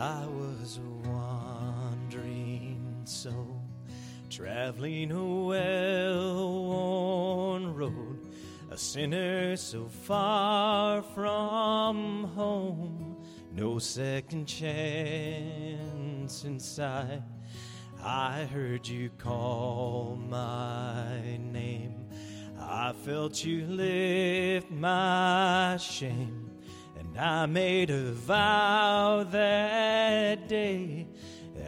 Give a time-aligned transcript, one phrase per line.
[0.00, 3.60] I was a wandering soul,
[4.30, 8.26] traveling a well worn road,
[8.70, 13.18] a sinner so far from home,
[13.52, 15.74] no second chance
[16.44, 17.22] inside.
[18.02, 22.06] I heard you call my name.
[22.58, 26.49] I felt you lift my shame.
[27.20, 31.06] I made a vow that day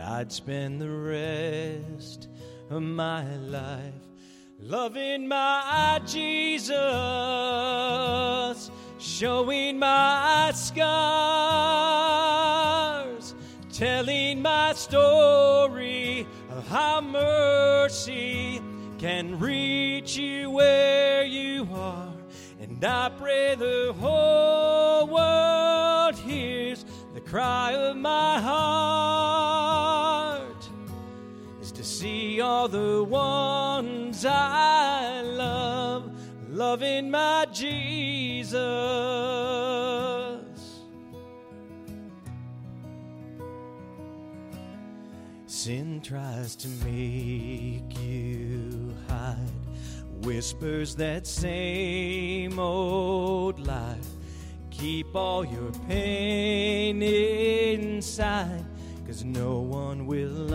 [0.03, 2.29] I'd spend the rest
[2.71, 3.93] of my life
[4.59, 6.73] loving my Jesus,
[8.99, 10.95] showing my scars,
[13.71, 18.63] telling my story of how mercy
[18.97, 22.12] can reach you where you are.
[22.63, 30.13] And I pray the whole world hears the cry of my heart
[31.61, 36.13] is to see all the ones I love
[36.49, 38.61] loving my Jesus.
[45.47, 49.62] Sin tries to make you hide,
[50.23, 53.99] whispers that same old lie.
[54.71, 58.65] Keep all your pain inside,
[59.07, 60.55] cause no one will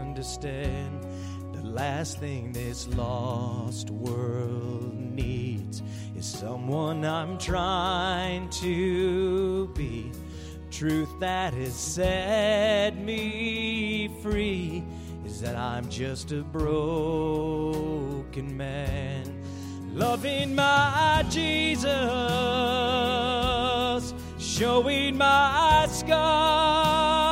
[0.00, 1.06] understand.
[1.52, 5.82] The last thing this lost world needs
[6.16, 10.12] is someone I'm trying to be
[10.70, 14.84] truth that has set me free
[15.40, 17.36] that I'm just a broken
[18.56, 19.24] man.
[19.94, 21.90] Loving my Jesus,
[24.38, 27.26] showing my scars,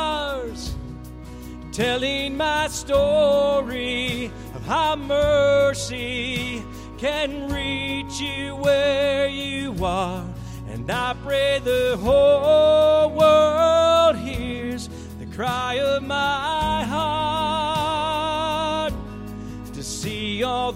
[1.72, 6.62] telling my story of how mercy
[6.96, 10.24] can reach you where you are.
[10.68, 14.88] And I pray the whole world hears
[15.18, 16.67] the cry of my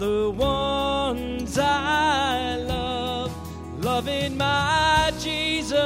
[0.03, 3.31] the ones I love
[3.85, 5.79] loving my Jesus.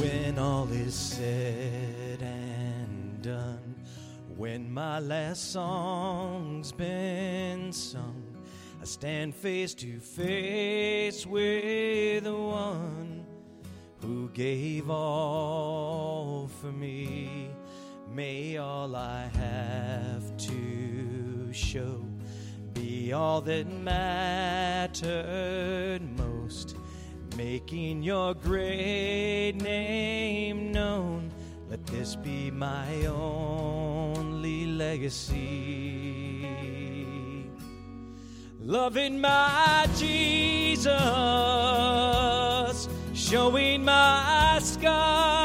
[0.00, 3.76] When all is said and done,
[4.36, 8.22] when my last song's been sung,
[8.80, 13.24] I stand face to face with the one
[14.00, 17.48] who gave all for me.
[18.12, 22.04] May all I have to show
[22.72, 25.12] be all that mattered
[26.18, 26.76] most
[27.36, 31.23] making your great name known.
[31.86, 36.48] This be my only legacy.
[38.60, 40.92] Loving my Jesus,
[43.12, 45.42] showing my scars,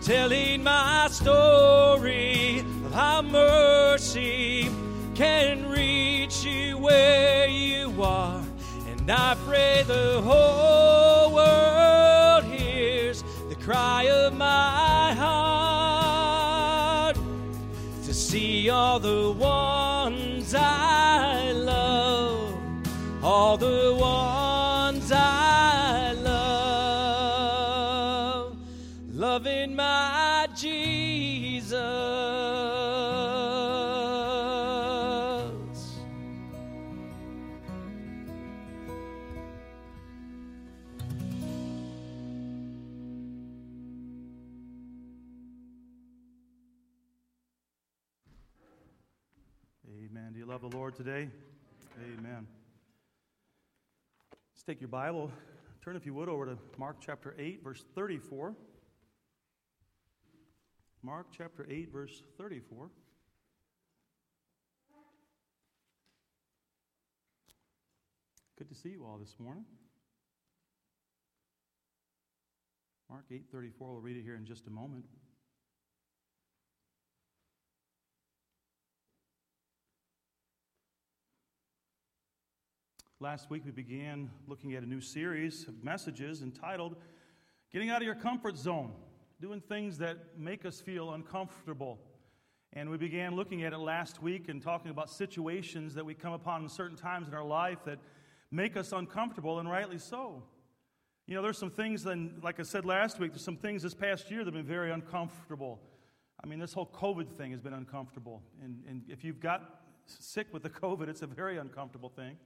[0.00, 4.70] telling my story of how mercy
[5.14, 8.42] can reach you where you are.
[8.88, 10.87] And I pray the whole
[14.38, 17.16] my heart
[18.04, 21.07] to see all the ones I
[50.18, 50.32] Amen.
[50.32, 51.28] Do you love the Lord today?
[52.02, 52.46] Amen.
[54.52, 55.30] Let's take your Bible.
[55.84, 58.54] Turn, if you would, over to Mark chapter 8, verse 34.
[61.02, 62.90] Mark chapter 8, verse 34.
[68.56, 69.64] Good to see you all this morning.
[73.08, 75.04] Mark 8:34 we'll read it here in just a moment.
[83.20, 86.94] Last week we began looking at a new series of messages entitled
[87.72, 88.92] Getting out of your comfort zone,
[89.40, 91.98] doing things that make us feel uncomfortable.
[92.72, 96.32] And we began looking at it last week and talking about situations that we come
[96.32, 97.98] upon in certain times in our life that
[98.52, 100.42] make us uncomfortable, and rightly so.
[101.26, 103.94] You know, there's some things, and like I said last week, there's some things this
[103.94, 105.80] past year that have been very uncomfortable.
[106.42, 108.42] I mean, this whole COVID thing has been uncomfortable.
[108.62, 112.36] And, and if you've got sick with the COVID, it's a very uncomfortable thing.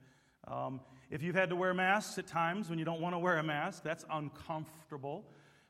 [0.49, 0.81] Um,
[1.11, 3.43] if you've had to wear masks at times when you don't want to wear a
[3.43, 5.25] mask, that's uncomfortable.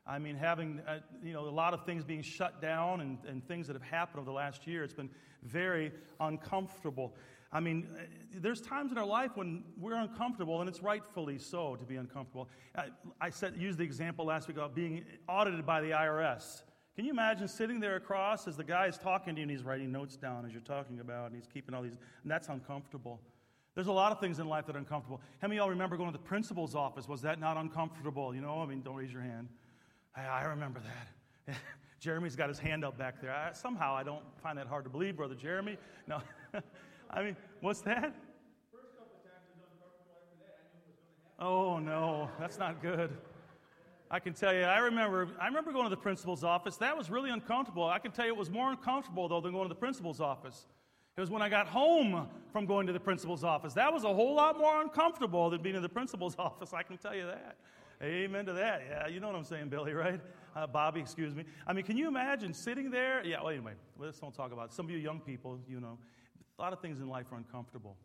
[0.07, 3.47] I mean, having uh, you know a lot of things being shut down and, and
[3.47, 5.11] things that have happened over the last year, it's been
[5.43, 7.15] very uncomfortable.
[7.53, 8.03] I mean, uh,
[8.41, 12.49] there's times in our life when we're uncomfortable, and it's rightfully so to be uncomfortable.
[12.75, 12.87] I,
[13.21, 16.63] I said, used the example last week about being audited by the IRS.
[16.97, 19.65] Can you imagine sitting there across as the guy is talking to you and he's
[19.65, 23.21] writing notes down as you're talking about, and he's keeping all these, and that's uncomfortable.
[23.75, 25.21] There's a lot of things in life that are uncomfortable.
[25.41, 27.09] How many of y'all remember going to the principal's office?
[27.09, 28.35] Was that not uncomfortable?
[28.35, 29.49] You know, I mean, don't raise your hand.
[30.15, 30.81] I, I remember
[31.47, 31.57] that.
[32.01, 33.33] Jeremy's got his hand up back there.
[33.33, 35.79] I, somehow I don't find that hard to believe, Brother Jeremy.
[36.07, 36.21] No.
[37.11, 38.15] I mean, what's that?
[41.39, 43.11] Oh, no, that's not good.
[44.11, 46.77] I can tell you, I remember, I remember going to the principal's office.
[46.77, 47.85] That was really uncomfortable.
[47.85, 50.67] I can tell you it was more uncomfortable, though, than going to the principal's office.
[51.17, 53.75] It was when I got home from going to the principal's office.
[53.75, 56.97] That was a whole lot more uncomfortable than being in the principal's office, I can
[56.97, 57.56] tell you that.
[58.03, 58.82] Amen to that.
[58.88, 60.20] Yeah, you know what I'm saying, Billy, right?
[60.56, 61.44] Uh, Bobby, excuse me.
[61.67, 63.25] I mean, can you imagine sitting there?
[63.25, 64.73] Yeah, well, anyway, let's don't talk about it.
[64.73, 65.99] Some of you young people, you know,
[66.59, 67.97] a lot of things in life are uncomfortable.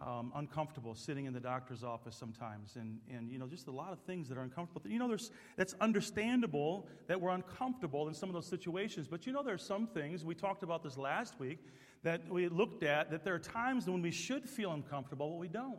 [0.00, 3.92] Um, uncomfortable sitting in the doctor's office sometimes and, and you know just a lot
[3.92, 8.30] of things that are uncomfortable you know there's that's understandable that we're uncomfortable in some
[8.30, 11.38] of those situations but you know there are some things we talked about this last
[11.38, 11.58] week
[12.02, 15.48] that we looked at that there are times when we should feel uncomfortable, but we
[15.48, 15.78] don't.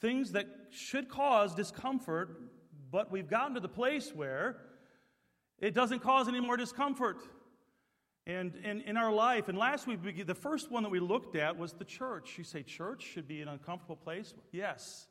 [0.00, 2.40] Things that should cause discomfort,
[2.90, 4.56] but we've gotten to the place where
[5.58, 7.18] it doesn't cause any more discomfort.
[8.26, 11.72] And in our life, and last week, the first one that we looked at was
[11.72, 12.38] the church.
[12.38, 14.34] You say, church should be an uncomfortable place?
[14.52, 15.06] Yes.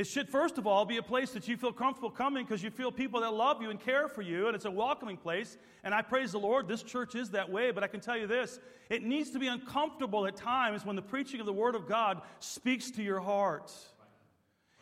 [0.00, 2.70] It should, first of all, be a place that you feel comfortable coming because you
[2.70, 5.58] feel people that love you and care for you, and it's a welcoming place.
[5.84, 8.26] And I praise the Lord, this church is that way, but I can tell you
[8.26, 11.86] this it needs to be uncomfortable at times when the preaching of the Word of
[11.86, 13.70] God speaks to your heart.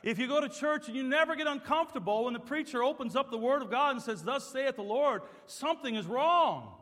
[0.05, 3.32] If you go to church and you never get uncomfortable when the preacher opens up
[3.32, 6.75] the Word of God and says, Thus saith the Lord, something is wrong.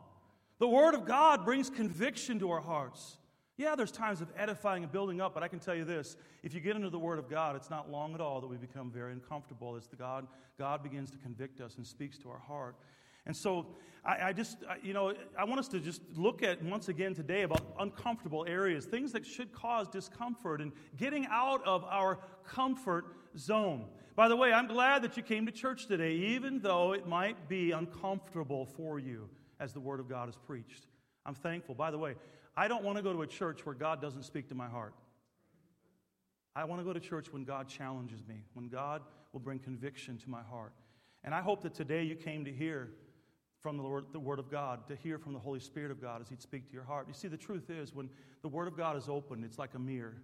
[0.58, 3.16] The Word of God brings conviction to our hearts.
[3.58, 6.52] Yeah, there's times of edifying and building up, but I can tell you this if
[6.52, 8.90] you get into the Word of God, it's not long at all that we become
[8.90, 10.26] very uncomfortable as the God,
[10.58, 12.76] God begins to convict us and speaks to our heart.
[13.24, 13.66] And so
[14.04, 17.14] I, I just, I, you know, I want us to just look at once again
[17.14, 23.06] today about uncomfortable areas, things that should cause discomfort and getting out of our comfort
[23.38, 23.86] zone.
[24.14, 27.48] By the way, I'm glad that you came to church today, even though it might
[27.48, 29.28] be uncomfortable for you
[29.60, 30.86] as the Word of God is preached.
[31.24, 31.74] I'm thankful.
[31.74, 32.14] By the way,
[32.56, 34.94] I don't want to go to a church where God doesn't speak to my heart.
[36.54, 40.16] I want to go to church when God challenges me, when God will bring conviction
[40.18, 40.72] to my heart.
[41.22, 42.92] And I hope that today you came to hear
[43.60, 46.22] from the Word, the Word of God, to hear from the Holy Spirit of God
[46.22, 47.06] as He'd speak to your heart.
[47.08, 48.08] You see, the truth is, when
[48.42, 50.16] the Word of God is open, it's like a mirror.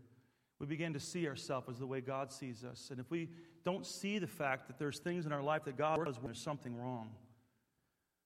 [0.58, 2.88] We begin to see ourselves as the way God sees us.
[2.90, 3.28] And if we
[3.64, 6.76] don't see the fact that there's things in our life that God does there's something
[6.76, 7.10] wrong,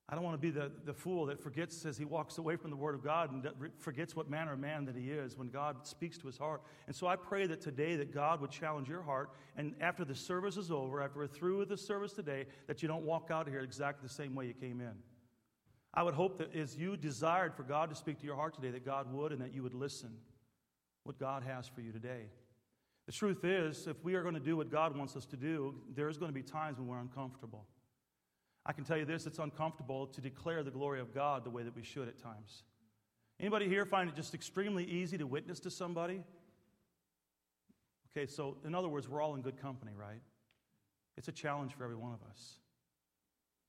[0.09, 2.71] I don't want to be the, the fool that forgets as he walks away from
[2.71, 3.45] the Word of God and
[3.79, 6.63] forgets what manner of man that he is when God speaks to his heart.
[6.87, 9.31] And so I pray that today that God would challenge your heart.
[9.57, 12.89] And after the service is over, after we're through with the service today, that you
[12.89, 14.95] don't walk out here exactly the same way you came in.
[15.93, 18.71] I would hope that as you desired for God to speak to your heart today,
[18.71, 20.11] that God would and that you would listen
[21.03, 22.27] what God has for you today.
[23.07, 25.75] The truth is, if we are going to do what God wants us to do,
[25.97, 27.67] there's going to be times when we're uncomfortable.
[28.67, 31.63] I can tell you this it's uncomfortable to declare the glory of God the way
[31.63, 32.65] that we should at times.
[33.39, 36.23] Anybody here find it just extremely easy to witness to somebody?
[38.11, 40.21] Okay, so in other words, we're all in good company, right?
[41.17, 42.59] It's a challenge for every one of us.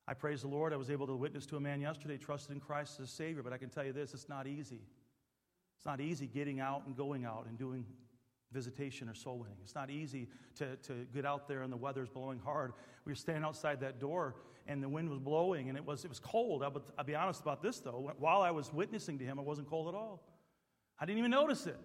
[0.07, 0.73] I praise the Lord.
[0.73, 3.43] I was able to witness to a man yesterday, trusted in Christ as a Savior,
[3.43, 4.81] but I can tell you this it's not easy.
[5.77, 7.85] It's not easy getting out and going out and doing
[8.53, 9.57] visitation or soul winning.
[9.61, 12.71] It's not easy to, to get out there and the weather's blowing hard.
[13.05, 14.35] We were standing outside that door
[14.67, 16.63] and the wind was blowing and it was, it was cold.
[16.63, 18.11] I'll, I'll be honest about this though.
[18.19, 20.21] While I was witnessing to him, I wasn't cold at all.
[20.99, 21.79] I didn't even notice it.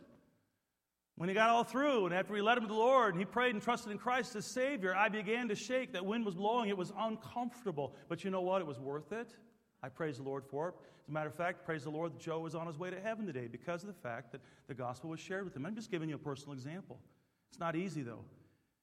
[1.17, 3.27] When he got all through and after he led him to the Lord and he
[3.27, 5.93] prayed and trusted in Christ as Savior, I began to shake.
[5.93, 6.71] That wind was blowing.
[6.71, 7.95] It was uncomfortable.
[8.09, 8.61] But you know what?
[8.61, 9.35] It was worth it.
[9.83, 10.75] I praise the Lord for it.
[11.03, 13.01] As a matter of fact, praise the Lord that Joe was on his way to
[13.01, 15.67] heaven today because of the fact that the gospel was shared with him.
[15.67, 16.99] I'm just giving you a personal example.
[17.51, 18.25] It's not easy, though.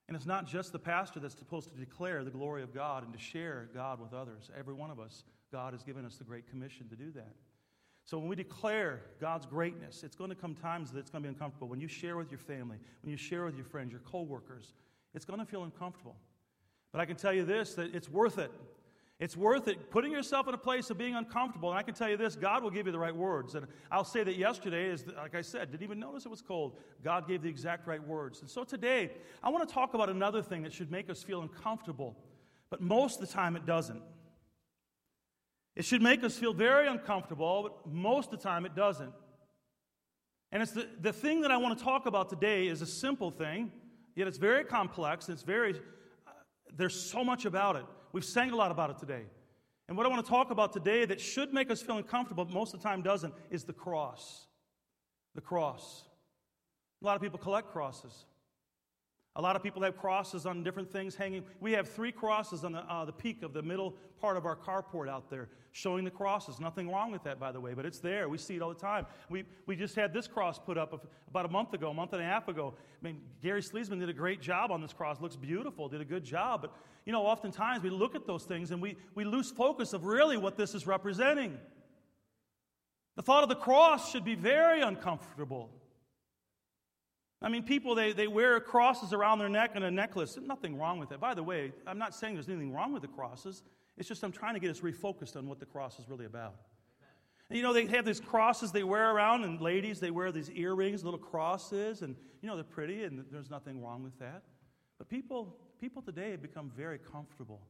[0.09, 3.13] And it's not just the pastor that's supposed to declare the glory of God and
[3.13, 4.49] to share God with others.
[4.57, 7.35] Every one of us, God has given us the great commission to do that.
[8.05, 11.29] So when we declare God's greatness, it's going to come times that it's going to
[11.29, 11.67] be uncomfortable.
[11.67, 14.73] When you share with your family, when you share with your friends, your coworkers,
[15.13, 16.15] it's going to feel uncomfortable.
[16.91, 18.51] But I can tell you this that it's worth it.
[19.19, 21.69] It's worth it putting yourself in a place of being uncomfortable.
[21.69, 23.55] And I can tell you this God will give you the right words.
[23.55, 26.77] And I'll say that yesterday, is like I said, didn't even notice it was cold.
[27.03, 28.39] God gave the exact right words.
[28.39, 29.11] And so today,
[29.43, 32.15] I want to talk about another thing that should make us feel uncomfortable,
[32.69, 34.01] but most of the time it doesn't.
[35.75, 39.13] It should make us feel very uncomfortable, but most of the time it doesn't.
[40.51, 43.31] And it's the, the thing that I want to talk about today is a simple
[43.31, 43.71] thing,
[44.15, 45.29] yet it's very complex.
[45.29, 46.31] It's very, uh,
[46.75, 47.85] there's so much about it.
[48.11, 49.23] We've sang a lot about it today.
[49.87, 52.53] And what I want to talk about today that should make us feel uncomfortable, but
[52.53, 54.45] most of the time doesn't, is the cross.
[55.35, 56.03] The cross.
[57.01, 58.25] A lot of people collect crosses.
[59.39, 61.45] A lot of people have crosses on different things hanging.
[61.61, 64.57] We have three crosses on the, uh, the peak of the middle part of our
[64.57, 66.59] carport out there showing the crosses.
[66.59, 68.27] Nothing wrong with that, by the way, but it's there.
[68.27, 69.05] We see it all the time.
[69.29, 72.21] We, we just had this cross put up about a month ago, a month and
[72.21, 72.73] a half ago.
[72.77, 75.21] I mean, Gary Sleesman did a great job on this cross.
[75.21, 76.63] Looks beautiful, did a good job.
[76.63, 76.73] But,
[77.05, 80.35] you know, oftentimes we look at those things and we, we lose focus of really
[80.35, 81.57] what this is representing.
[83.15, 85.69] The thought of the cross should be very uncomfortable.
[87.41, 90.37] I mean, people, they, they wear crosses around their neck and a necklace.
[90.41, 91.21] Nothing wrong with that.
[91.21, 93.63] By the way, I'm not saying there's anything wrong with the crosses.
[93.97, 96.55] It's just I'm trying to get us refocused on what the cross is really about.
[97.49, 100.51] And, you know, they have these crosses they wear around, and ladies, they wear these
[100.51, 104.43] earrings, little crosses, and, you know, they're pretty, and there's nothing wrong with that.
[104.97, 107.61] But people, people today have become very comfortable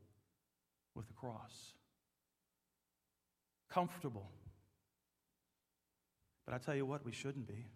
[0.96, 1.74] with the cross.
[3.70, 4.32] Comfortable.
[6.46, 7.68] But I tell you what, we shouldn't be.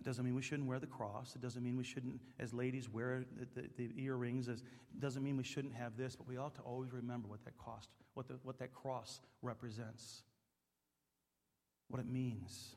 [0.00, 1.34] That doesn't mean we shouldn't wear the cross.
[1.36, 4.48] It doesn't mean we shouldn't, as ladies, wear the, the, the earrings.
[4.48, 4.62] It
[4.98, 7.90] doesn't mean we shouldn't have this, but we ought to always remember what that cost,
[8.14, 10.22] what, the, what that cross represents,
[11.88, 12.76] what it means.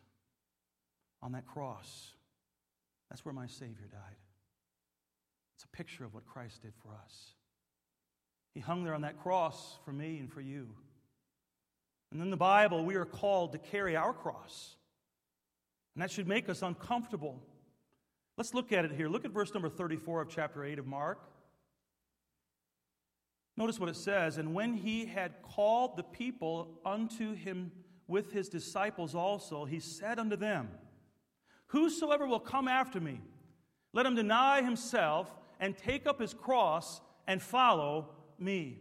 [1.21, 2.11] On that cross,
[3.09, 4.17] that's where my Savior died.
[5.55, 7.35] It's a picture of what Christ did for us.
[8.53, 10.67] He hung there on that cross for me and for you.
[12.11, 14.75] And in the Bible, we are called to carry our cross.
[15.95, 17.41] And that should make us uncomfortable.
[18.37, 19.07] Let's look at it here.
[19.07, 21.19] Look at verse number 34 of chapter 8 of Mark.
[23.55, 27.71] Notice what it says And when he had called the people unto him
[28.07, 30.69] with his disciples also, he said unto them,
[31.67, 33.21] Whosoever will come after me,
[33.93, 38.09] let him deny himself and take up his cross and follow
[38.39, 38.79] me.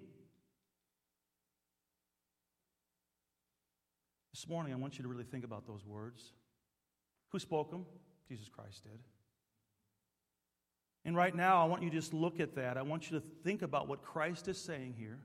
[4.32, 6.32] This morning, I want you to really think about those words.
[7.32, 7.86] Who spoke them?
[8.28, 8.98] Jesus Christ did.
[11.04, 12.76] And right now, I want you to just look at that.
[12.76, 15.18] I want you to think about what Christ is saying here.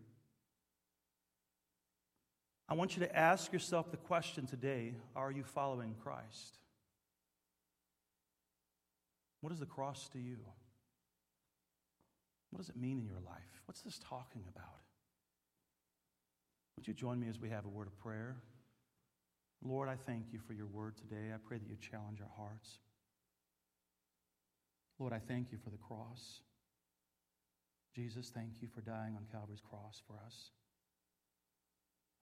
[2.70, 6.58] I want you to ask yourself the question today Are you following Christ?
[9.42, 10.38] What is the cross to you?
[12.50, 13.62] What does it mean in your life?
[13.66, 14.66] What's this talking about?
[16.76, 18.38] Would you join me as we have a word of prayer?
[19.64, 21.32] Lord, I thank you for your word today.
[21.34, 22.80] I pray that you challenge our hearts.
[25.00, 26.42] Lord, I thank you for the cross.
[27.96, 30.52] Jesus, thank you for dying on Calvary's cross for us.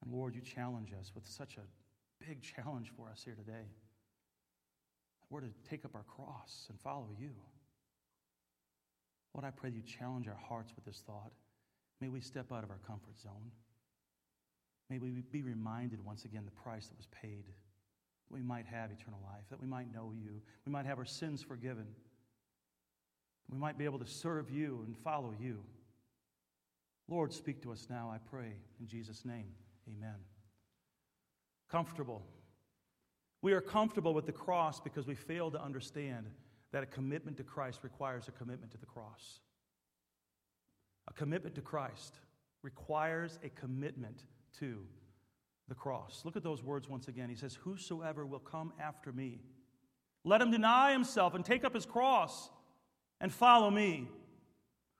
[0.04, 3.68] And Lord, you challenge us with such a big challenge for us here today.
[5.30, 7.32] We're to take up our cross and follow you.
[9.34, 11.32] Lord, I pray that you challenge our hearts with this thought.
[12.00, 13.52] May we step out of our comfort zone.
[14.90, 17.46] May we be reminded once again the price that was paid,
[18.30, 21.42] we might have eternal life, that we might know you, we might have our sins
[21.42, 21.88] forgiven,
[23.50, 25.60] we might be able to serve you and follow you.
[27.08, 28.54] Lord, speak to us now, I pray.
[28.80, 29.46] In Jesus' name,
[29.88, 30.16] amen.
[31.70, 32.24] Comfortable.
[33.42, 36.26] We are comfortable with the cross because we fail to understand
[36.72, 39.40] that a commitment to Christ requires a commitment to the cross.
[41.08, 42.16] A commitment to Christ
[42.64, 44.24] requires a commitment
[44.60, 44.80] to
[45.68, 46.22] the cross.
[46.24, 47.30] Look at those words once again.
[47.30, 49.42] He says, Whosoever will come after me,
[50.24, 52.50] let him deny himself and take up his cross
[53.22, 54.08] and follow me.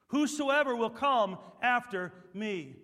[0.08, 2.76] Whosoever will come after me.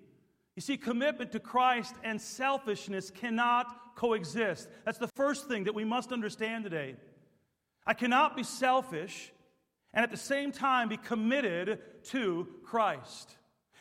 [0.56, 4.68] You see, commitment to Christ and selfishness cannot coexist.
[4.86, 6.96] That's the first thing that we must understand today.
[7.86, 9.32] I cannot be selfish
[9.94, 13.38] and at the same time be committed to Christ.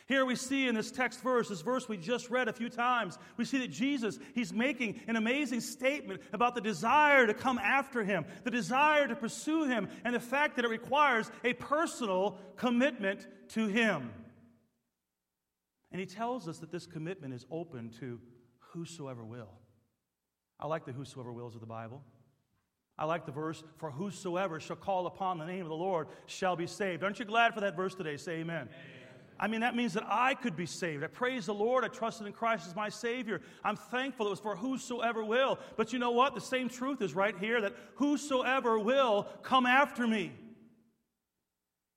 [0.07, 3.17] Here we see in this text verse, this verse we just read a few times,
[3.37, 8.03] we see that Jesus, he's making an amazing statement about the desire to come after
[8.03, 13.27] him, the desire to pursue him, and the fact that it requires a personal commitment
[13.49, 14.11] to him.
[15.91, 18.19] And he tells us that this commitment is open to
[18.59, 19.49] whosoever will.
[20.59, 22.01] I like the whosoever wills of the Bible.
[22.97, 26.55] I like the verse, for whosoever shall call upon the name of the Lord shall
[26.55, 27.03] be saved.
[27.03, 28.15] Aren't you glad for that verse today?
[28.15, 28.69] Say amen.
[28.69, 29.00] amen.
[29.41, 31.03] I mean, that means that I could be saved.
[31.03, 31.83] I praise the Lord.
[31.83, 33.41] I trusted in Christ as my Savior.
[33.63, 35.57] I'm thankful it was for whosoever will.
[35.77, 36.35] But you know what?
[36.35, 40.31] The same truth is right here that whosoever will come after me.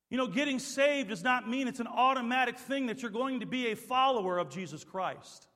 [0.08, 3.46] You know, getting saved does not mean it's an automatic thing that you're going to
[3.46, 5.46] be a follower of Jesus Christ.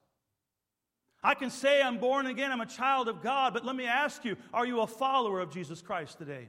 [1.22, 4.26] I can say I'm born again, I'm a child of God, but let me ask
[4.26, 6.48] you are you a follower of Jesus Christ today?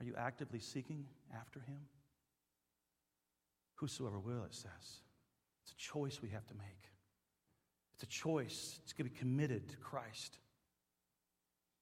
[0.00, 1.78] Are you actively seeking after Him?
[3.80, 5.00] Whosoever will, it says.
[5.62, 6.90] It's a choice we have to make.
[7.94, 8.78] It's a choice.
[8.82, 10.38] It's going to be committed to Christ.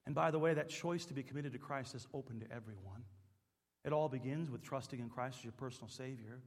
[0.07, 3.03] And by the way, that choice to be committed to Christ is open to everyone.
[3.85, 6.41] It all begins with trusting in Christ as your personal Savior.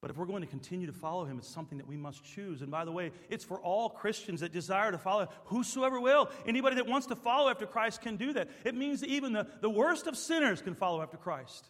[0.00, 2.62] But if we're going to continue to follow him, it's something that we must choose.
[2.62, 6.30] And by the way, it's for all Christians that desire to follow, whosoever will.
[6.46, 8.48] Anybody that wants to follow after Christ can do that.
[8.64, 11.68] It means that even the, the worst of sinners can follow after Christ.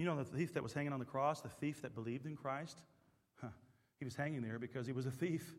[0.00, 2.34] You know, the thief that was hanging on the cross, the thief that believed in
[2.34, 2.80] Christ,
[3.38, 3.48] huh,
[3.98, 5.54] he was hanging there because he was a thief.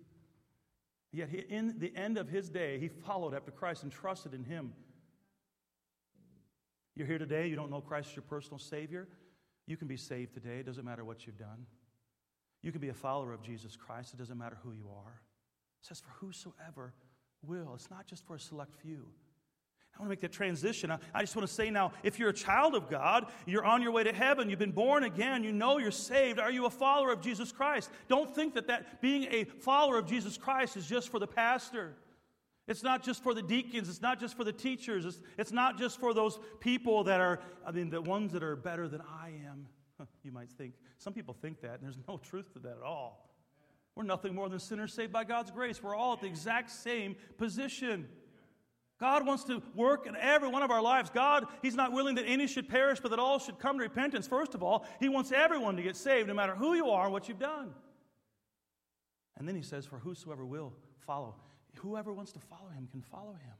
[1.13, 4.43] Yet, he, in the end of his day, he followed after Christ and trusted in
[4.43, 4.73] him.
[6.95, 9.07] You're here today, you don't know Christ as your personal Savior.
[9.67, 10.57] You can be saved today.
[10.57, 11.67] It doesn't matter what you've done.
[12.63, 14.15] You can be a follower of Jesus Christ.
[14.15, 15.21] It doesn't matter who you are.
[15.83, 16.95] It says, for whosoever
[17.43, 17.73] will.
[17.75, 19.05] It's not just for a select few.
[19.95, 20.89] I want to make that transition.
[20.89, 23.81] I, I just want to say now if you're a child of God, you're on
[23.81, 26.39] your way to heaven, you've been born again, you know you're saved.
[26.39, 27.89] Are you a follower of Jesus Christ?
[28.07, 31.95] Don't think that, that being a follower of Jesus Christ is just for the pastor.
[32.67, 35.77] It's not just for the deacons, it's not just for the teachers, it's, it's not
[35.77, 39.33] just for those people that are, I mean, the ones that are better than I
[39.47, 39.67] am.
[40.23, 40.73] You might think.
[40.97, 43.29] Some people think that, and there's no truth to that at all.
[43.95, 45.83] We're nothing more than sinners saved by God's grace.
[45.83, 48.07] We're all at the exact same position.
[49.01, 51.09] God wants to work in every one of our lives.
[51.09, 54.27] God, He's not willing that any should perish, but that all should come to repentance.
[54.27, 57.11] First of all, He wants everyone to get saved, no matter who you are and
[57.11, 57.73] what you've done.
[59.39, 61.33] And then He says, For whosoever will follow.
[61.77, 63.55] Whoever wants to follow Him can follow Him.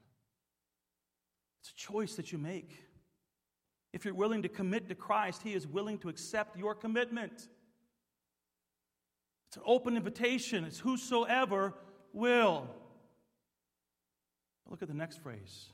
[1.61, 2.75] It's a choice that you make.
[3.93, 7.47] If you're willing to commit to Christ, He is willing to accept your commitment.
[9.47, 10.65] It's an open invitation.
[10.65, 11.73] It's whosoever
[12.13, 12.69] will.
[14.71, 15.67] Look at the next phrase.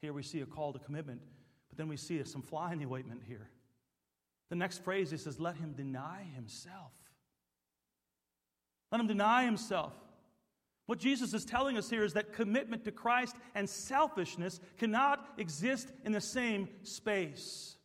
[0.00, 1.20] Here we see a call to commitment,
[1.68, 3.50] but then we see some fly in the ointment here.
[4.48, 6.92] The next phrase, he says, Let him deny himself.
[8.90, 9.92] Let him deny himself.
[10.86, 15.92] What Jesus is telling us here is that commitment to Christ and selfishness cannot exist
[16.06, 17.76] in the same space.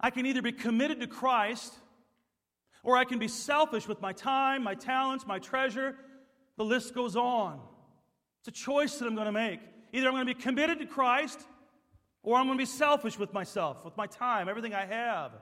[0.00, 1.72] I can either be committed to Christ
[2.82, 5.94] or I can be selfish with my time, my talents, my treasure.
[6.56, 7.60] The list goes on.
[8.46, 9.58] It's a choice that I'm going to make.
[9.92, 11.40] Either I'm going to be committed to Christ
[12.22, 15.32] or I'm going to be selfish with myself, with my time, everything I have.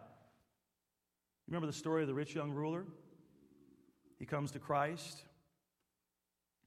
[1.46, 2.86] Remember the story of the rich young ruler?
[4.18, 5.22] He comes to Christ.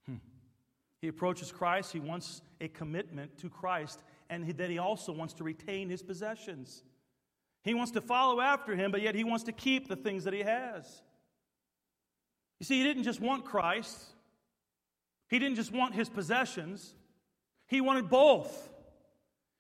[0.06, 0.18] Hmm.
[1.02, 1.92] He approaches Christ.
[1.92, 6.84] He wants a commitment to Christ, and then he also wants to retain his possessions.
[7.64, 10.36] He wants to follow after him, but yet he wants to keep the things that
[10.36, 11.02] he has.
[12.60, 14.14] You see, he didn't just want Christ,
[15.28, 16.94] he didn't just want his possessions,
[17.68, 18.70] he wanted both.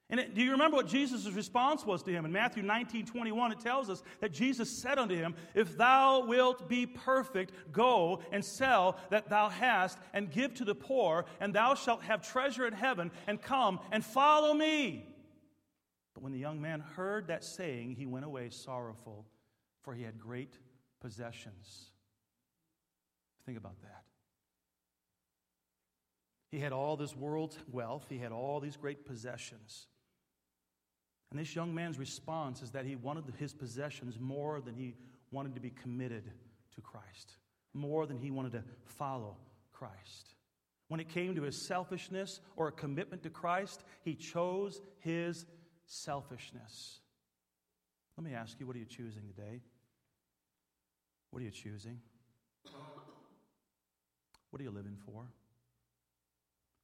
[0.10, 2.24] And it, do you remember what Jesus' response was to him?
[2.24, 6.70] In Matthew 19 21, it tells us that Jesus said unto him, If thou wilt
[6.70, 11.76] be perfect, go and sell that thou hast, and give to the poor, and thou
[11.76, 15.14] shalt have treasure in heaven, and come and follow me.
[16.14, 19.26] But when the young man heard that saying, he went away sorrowful,
[19.82, 20.58] for he had great
[21.02, 21.92] possessions.
[23.46, 24.07] Think about that.
[26.52, 29.88] He had all this world's wealth, he had all these great possessions.
[31.30, 34.96] And this young man's response is that he wanted his possessions more than he
[35.32, 36.24] wanted to be committed
[36.76, 37.36] to Christ,
[37.74, 39.36] more than he wanted to follow
[39.74, 40.36] Christ.
[40.88, 45.46] When it came to his selfishness or a commitment to Christ, he chose his
[45.86, 47.02] selfishness.
[48.18, 49.62] Let me ask you, what are you choosing today?
[51.32, 52.00] What are you choosing?
[54.50, 55.28] What are you living for?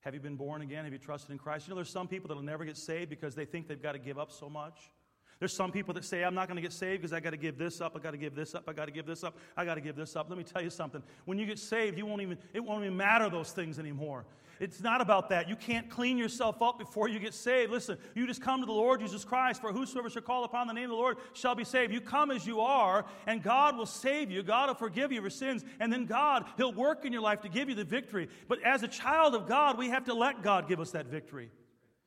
[0.04, 0.84] Have you been born again?
[0.84, 1.68] Have you trusted in Christ?
[1.68, 3.94] You know, there's some people that will never get saved because they think they've got
[3.94, 4.92] to give up so much.
[5.39, 7.38] There's some people that say, I'm not going to get saved because I got to
[7.38, 9.38] give this up, I got to give this up, I got to give this up,
[9.58, 10.30] I got to give this up.
[10.30, 11.02] Let me tell you something.
[11.26, 14.26] When you get saved, you won't even, it won't even matter those things anymore.
[14.63, 15.49] It's not about that.
[15.49, 17.69] You can't clean yourself up before you get saved.
[17.69, 20.73] Listen, you just come to the Lord Jesus Christ, for whosoever shall call upon the
[20.73, 21.91] name of the Lord shall be saved.
[21.91, 24.41] You come as you are, and God will save you.
[24.41, 27.49] God will forgive you your sins, and then God, He'll work in your life to
[27.49, 28.30] give you the victory.
[28.47, 31.52] But as a child of God, we have to let God give us that victory.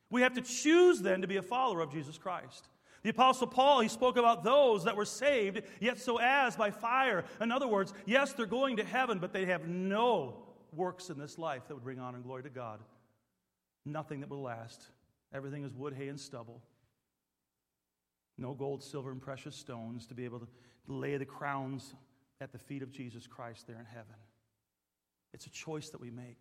[0.09, 2.69] We have to choose then to be a follower of Jesus Christ.
[3.03, 7.23] The Apostle Paul, he spoke about those that were saved, yet so as by fire.
[7.39, 11.37] In other words, yes, they're going to heaven, but they have no works in this
[11.37, 12.79] life that would bring honor and glory to God.
[13.85, 14.81] Nothing that will last.
[15.33, 16.61] Everything is wood, hay, and stubble.
[18.37, 20.47] No gold, silver, and precious stones to be able to
[20.87, 21.95] lay the crowns
[22.39, 24.15] at the feet of Jesus Christ there in heaven.
[25.33, 26.39] It's a choice that we make.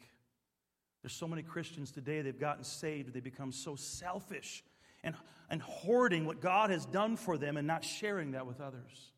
[1.02, 4.64] There's so many Christians today, they've gotten saved, they become so selfish
[5.04, 5.14] and,
[5.48, 9.12] and hoarding what God has done for them and not sharing that with others.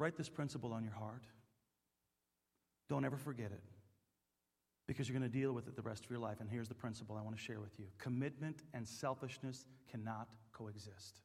[0.00, 1.24] Write this principle on your heart.
[2.88, 3.62] Don't ever forget it
[4.88, 6.38] because you're going to deal with it the rest of your life.
[6.40, 11.20] And here's the principle I want to share with you commitment and selfishness cannot coexist.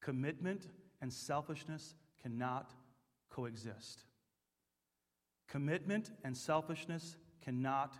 [0.00, 0.70] Commitment
[1.02, 2.72] and selfishness cannot
[3.28, 4.04] coexist.
[5.46, 7.94] Commitment and selfishness cannot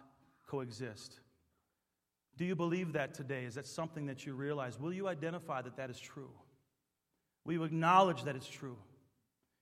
[0.46, 1.20] coexist.
[2.38, 3.44] Do you believe that today?
[3.44, 4.80] Is that something that you realize?
[4.80, 6.30] Will you identify that that is true?
[7.44, 8.78] Will you acknowledge that it's true?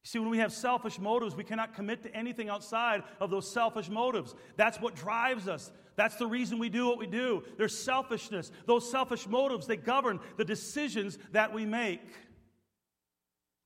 [0.06, 3.88] See, when we have selfish motives, we cannot commit to anything outside of those selfish
[3.88, 4.34] motives.
[4.56, 5.72] That's what drives us.
[5.96, 7.42] That's the reason we do what we do.
[7.56, 8.52] There's selfishness.
[8.66, 12.02] Those selfish motives, they govern the decisions that we make.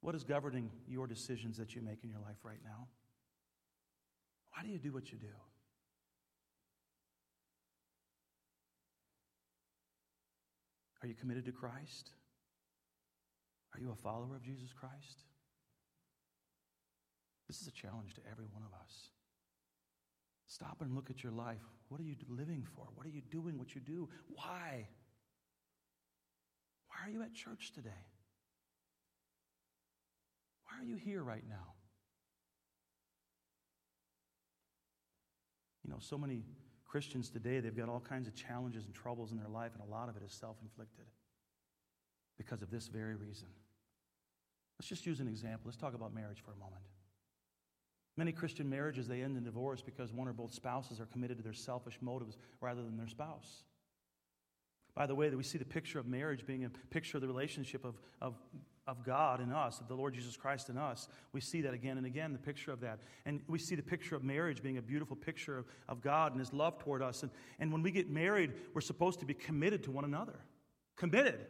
[0.00, 2.86] What is governing your decisions that you make in your life right now?
[4.54, 5.26] Why do you do what you do?
[11.02, 12.10] Are you committed to Christ?
[13.74, 15.24] Are you a follower of Jesus Christ?
[17.48, 19.08] This is a challenge to every one of us.
[20.46, 21.64] Stop and look at your life.
[21.88, 22.86] What are you living for?
[22.94, 24.08] What are you doing what you do?
[24.28, 24.86] Why?
[26.88, 28.04] Why are you at church today?
[30.64, 31.74] Why are you here right now?
[35.84, 36.44] You know, so many
[36.84, 39.90] Christians today, they've got all kinds of challenges and troubles in their life, and a
[39.90, 41.06] lot of it is self inflicted
[42.36, 43.48] because of this very reason.
[44.78, 45.62] Let's just use an example.
[45.66, 46.82] Let's talk about marriage for a moment.
[48.18, 51.44] Many Christian marriages, they end in divorce because one or both spouses are committed to
[51.44, 53.62] their selfish motives rather than their spouse.
[54.96, 57.28] By the way, that we see the picture of marriage being a picture of the
[57.28, 58.34] relationship of, of
[58.88, 61.08] of God in us, of the Lord Jesus Christ in us.
[61.34, 63.00] We see that again and again, the picture of that.
[63.26, 66.40] And we see the picture of marriage being a beautiful picture of, of God and
[66.40, 67.22] His love toward us.
[67.22, 70.40] And, and when we get married, we're supposed to be committed to one another.
[70.96, 71.46] Committed.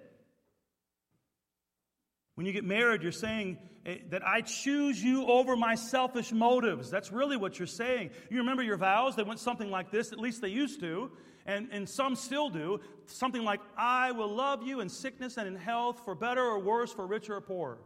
[2.38, 6.88] When you get married, you're saying eh, that I choose you over my selfish motives.
[6.88, 8.10] That's really what you're saying.
[8.30, 9.16] You remember your vows?
[9.16, 11.10] They went something like this, at least they used to
[11.46, 15.56] and, and some still do, something like, I will love you in sickness and in
[15.56, 17.78] health, for better or worse, for richer or poorer.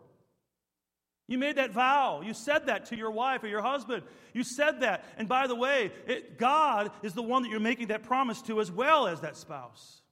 [1.28, 2.20] You made that vow.
[2.20, 4.02] You said that to your wife or your husband.
[4.34, 5.02] You said that.
[5.16, 8.60] And by the way, it, God is the one that you're making that promise to
[8.60, 10.02] as well as that spouse.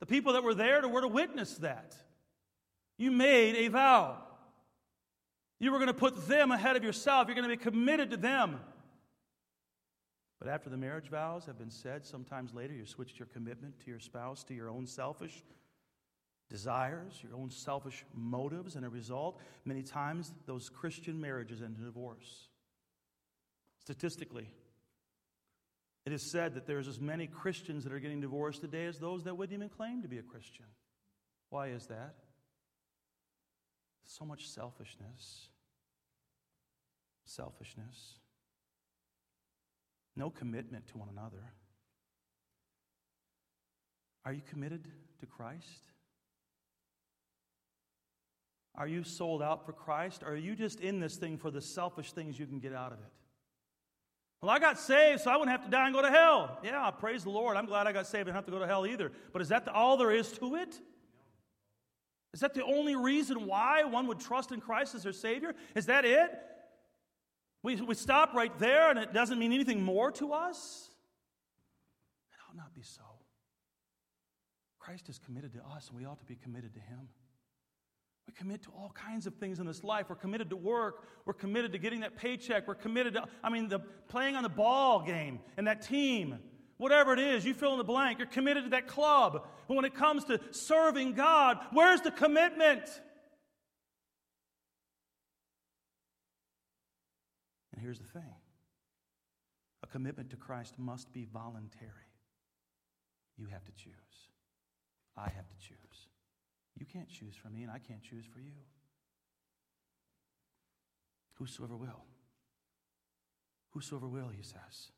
[0.00, 1.94] The people that were there to, were to witness that.
[2.98, 4.18] You made a vow.
[5.60, 7.26] You were going to put them ahead of yourself.
[7.26, 8.60] You're going to be committed to them.
[10.38, 13.90] But after the marriage vows have been said, sometimes later you switched your commitment to
[13.90, 15.42] your spouse to your own selfish
[16.48, 21.84] desires, your own selfish motives, and a result, many times those Christian marriages end in
[21.84, 22.48] divorce.
[23.80, 24.48] Statistically,
[26.06, 29.24] it is said that there's as many Christians that are getting divorced today as those
[29.24, 30.66] that wouldn't even claim to be a Christian.
[31.50, 32.14] Why is that?
[34.08, 35.46] So much selfishness.
[37.24, 38.18] Selfishness
[40.18, 41.52] no commitment to one another.
[44.24, 44.86] Are you committed
[45.20, 45.86] to Christ?
[48.74, 50.22] Are you sold out for Christ?
[50.22, 52.92] Or are you just in this thing for the selfish things you can get out
[52.92, 53.12] of it?
[54.42, 56.58] Well, I got saved, so I wouldn't have to die and go to hell.
[56.62, 57.56] Yeah, praise the Lord.
[57.56, 59.10] I'm glad I got saved and have to go to hell either.
[59.32, 60.80] But is that all there is to it?
[62.34, 65.54] Is that the only reason why one would trust in Christ as their Savior?
[65.74, 66.30] Is that it?
[67.62, 70.90] We, we stop right there and it doesn't mean anything more to us.
[72.32, 73.02] It ought not be so.
[74.78, 77.08] Christ is committed to us, and we ought to be committed to Him.
[78.26, 80.06] We commit to all kinds of things in this life.
[80.08, 81.04] We're committed to work.
[81.26, 82.66] We're committed to getting that paycheck.
[82.66, 86.38] We're committed to, I mean, the playing on the ball game and that team.
[86.78, 88.18] Whatever it is, you fill in the blank.
[88.18, 89.46] You're committed to that club.
[89.68, 92.82] But when it comes to serving God, where's the commitment?
[97.72, 98.34] And here's the thing
[99.82, 101.92] a commitment to Christ must be voluntary.
[103.36, 103.92] You have to choose.
[105.16, 106.08] I have to choose.
[106.76, 108.52] You can't choose for me, and I can't choose for you.
[111.34, 112.04] Whosoever will.
[113.70, 114.90] Whosoever will, he says.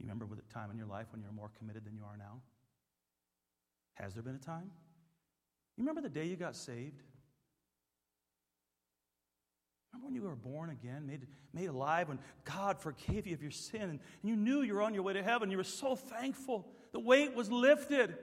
[0.00, 2.02] You remember with a time in your life when you were more committed than you
[2.04, 2.40] are now?
[3.94, 4.70] Has there been a time?
[5.76, 7.02] You remember the day you got saved?
[9.92, 13.50] Remember when you were born again, made, made alive, when God forgave you of your
[13.50, 15.50] sin, and you knew you were on your way to heaven?
[15.50, 16.66] You were so thankful.
[16.92, 18.16] The weight was lifted.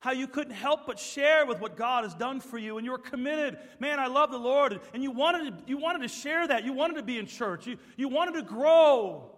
[0.00, 2.92] How you couldn't help but share with what God has done for you, and you
[2.92, 3.58] were committed.
[3.78, 4.80] Man, I love the Lord.
[4.94, 6.64] And you wanted to, you wanted to share that.
[6.64, 7.66] You wanted to be in church.
[7.66, 9.32] You, you wanted to grow.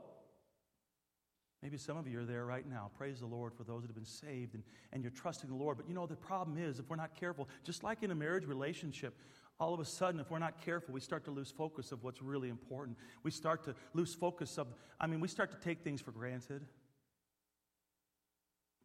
[1.62, 2.90] Maybe some of you are there right now.
[2.96, 5.76] Praise the Lord for those that have been saved and, and you're trusting the Lord.
[5.76, 8.46] But you know, the problem is if we're not careful, just like in a marriage
[8.46, 9.14] relationship,
[9.58, 12.22] all of a sudden, if we're not careful, we start to lose focus of what's
[12.22, 12.96] really important.
[13.22, 14.68] We start to lose focus of,
[14.98, 16.64] I mean, we start to take things for granted.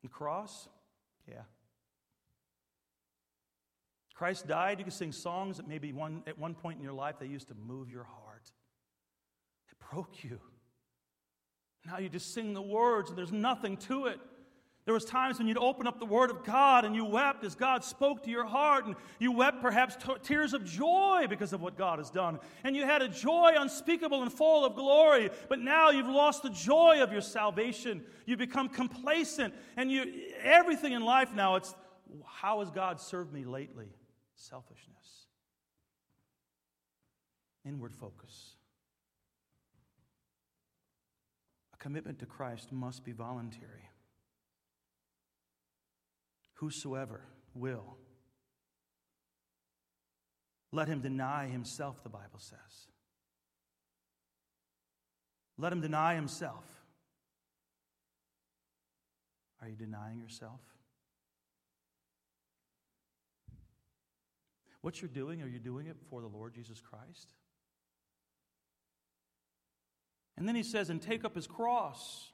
[0.02, 0.68] The cross?
[1.30, 1.44] Yeah.
[4.16, 4.80] Christ died.
[4.80, 7.48] You can sing songs that maybe one, at one point in your life they used
[7.48, 8.52] to move your heart.
[9.72, 10.40] It broke you.
[11.86, 14.20] Now you just sing the words and there's nothing to it.
[14.86, 17.56] There was times when you'd open up the Word of God and you wept as
[17.56, 21.62] God spoke to your heart, and you wept perhaps t- tears of joy because of
[21.62, 22.38] what God has done.
[22.64, 26.52] And you had a joy unspeakable and full of glory, but now you've lost the
[26.52, 28.04] joy of your salvation.
[28.28, 31.74] You've become complacent, and you everything in life now it's
[32.24, 33.88] how has God served me lately?
[34.36, 35.26] Selfishness,
[37.66, 38.52] inward focus.
[41.74, 43.88] A commitment to Christ must be voluntary.
[46.56, 47.22] Whosoever
[47.54, 47.98] will.
[50.72, 52.88] Let him deny himself, the Bible says.
[55.60, 56.64] Let him deny himself.
[59.62, 60.62] Are you denying yourself?
[64.82, 67.28] What you're doing, are you doing it for the Lord Jesus Christ?
[70.38, 72.32] And then he says, and take up his cross.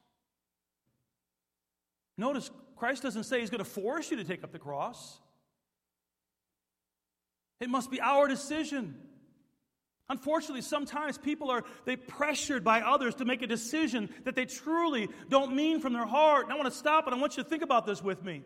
[2.18, 5.20] Notice, Christ doesn't say he's going to force you to take up the cross.
[7.60, 8.96] It must be our decision.
[10.10, 15.08] Unfortunately, sometimes people are they pressured by others to make a decision that they truly
[15.30, 16.46] don't mean from their heart.
[16.46, 18.42] And I want to stop and I want you to think about this with me.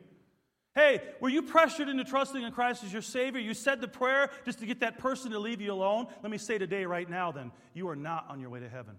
[0.76, 3.40] Hey, were you pressured into trusting in Christ as your Savior?
[3.40, 6.08] You said the prayer just to get that person to leave you alone?
[6.22, 8.98] Let me say today, right now, then, you are not on your way to heaven.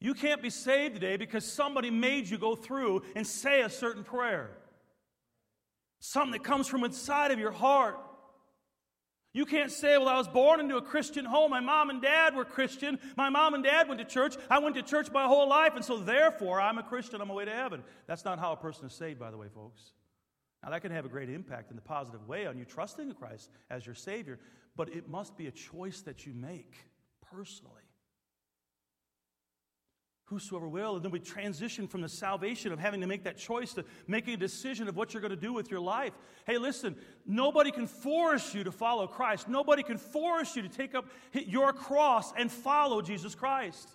[0.00, 4.02] You can't be saved today because somebody made you go through and say a certain
[4.02, 4.50] prayer.
[6.00, 7.98] Something that comes from inside of your heart.
[9.32, 11.50] You can't say, Well, I was born into a Christian home.
[11.50, 12.98] My mom and dad were Christian.
[13.16, 14.36] My mom and dad went to church.
[14.48, 17.28] I went to church my whole life, and so therefore I'm a Christian I'm on
[17.28, 17.84] my way to heaven.
[18.06, 19.92] That's not how a person is saved, by the way, folks.
[20.62, 23.50] Now, that can have a great impact in the positive way on you trusting Christ
[23.70, 24.38] as your Savior,
[24.76, 26.74] but it must be a choice that you make
[27.30, 27.79] personally
[30.30, 30.94] whosoever will.
[30.94, 34.34] And then we transition from the salvation of having to make that choice to making
[34.34, 36.12] a decision of what you're going to do with your life.
[36.46, 39.48] Hey, listen, nobody can force you to follow Christ.
[39.48, 43.90] Nobody can force you to take up your cross and follow Jesus Christ.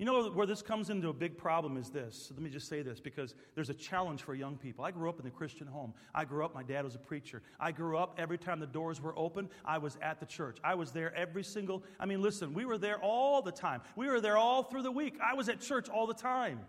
[0.00, 2.32] You know where this comes into a big problem is this.
[2.32, 4.82] Let me just say this because there's a challenge for young people.
[4.82, 5.92] I grew up in a Christian home.
[6.14, 7.42] I grew up, my dad was a preacher.
[7.60, 10.56] I grew up every time the doors were open, I was at the church.
[10.64, 13.82] I was there every single, I mean, listen, we were there all the time.
[13.94, 15.18] We were there all through the week.
[15.22, 16.60] I was at church all the time.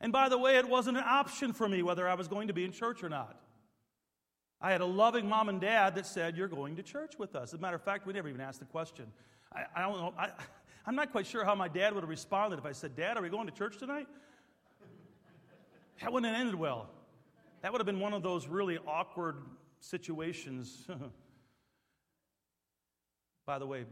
[0.00, 2.52] And by the way, it wasn't an option for me whether I was going to
[2.52, 3.40] be in church or not.
[4.60, 7.50] I had a loving mom and dad that said, You're going to church with us.
[7.50, 9.06] As a matter of fact, we never even asked the question.
[9.52, 10.14] I, I don't know.
[10.18, 10.30] I,
[10.84, 13.22] I'm not quite sure how my dad would have responded if I said, Dad, are
[13.22, 14.08] we going to church tonight?
[16.00, 16.90] That wouldn't have ended well.
[17.60, 19.36] That would have been one of those really awkward
[19.78, 20.86] situations.
[23.46, 23.84] By the way,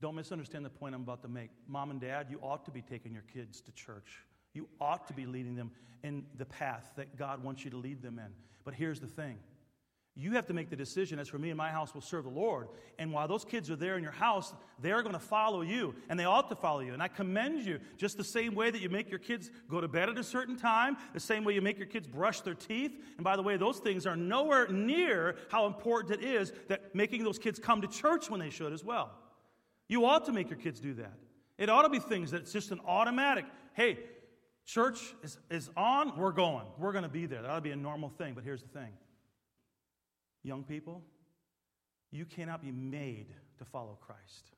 [0.00, 1.50] don't misunderstand the point I'm about to make.
[1.66, 4.24] Mom and dad, you ought to be taking your kids to church.
[4.54, 5.72] You ought to be leading them
[6.04, 8.32] in the path that God wants you to lead them in.
[8.64, 9.38] But here's the thing
[10.18, 12.30] you have to make the decision as for me and my house will serve the
[12.30, 12.68] Lord.
[12.98, 16.18] And while those kids are there in your house, they're going to follow you, and
[16.18, 16.94] they ought to follow you.
[16.94, 19.88] And I commend you just the same way that you make your kids go to
[19.88, 22.92] bed at a certain time, the same way you make your kids brush their teeth.
[23.16, 27.22] And by the way, those things are nowhere near how important it is that making
[27.22, 29.10] those kids come to church when they should as well.
[29.86, 31.12] You ought to make your kids do that.
[31.58, 33.44] It ought to be things that's just an automatic.
[33.74, 33.98] Hey,
[34.64, 36.66] church is, is on, we're going.
[36.78, 37.42] We're going to be there.
[37.42, 38.32] That ought to be a normal thing.
[38.34, 38.92] But here's the thing
[40.46, 41.02] young people,
[42.12, 43.26] you cannot be made
[43.58, 44.52] to follow Christ.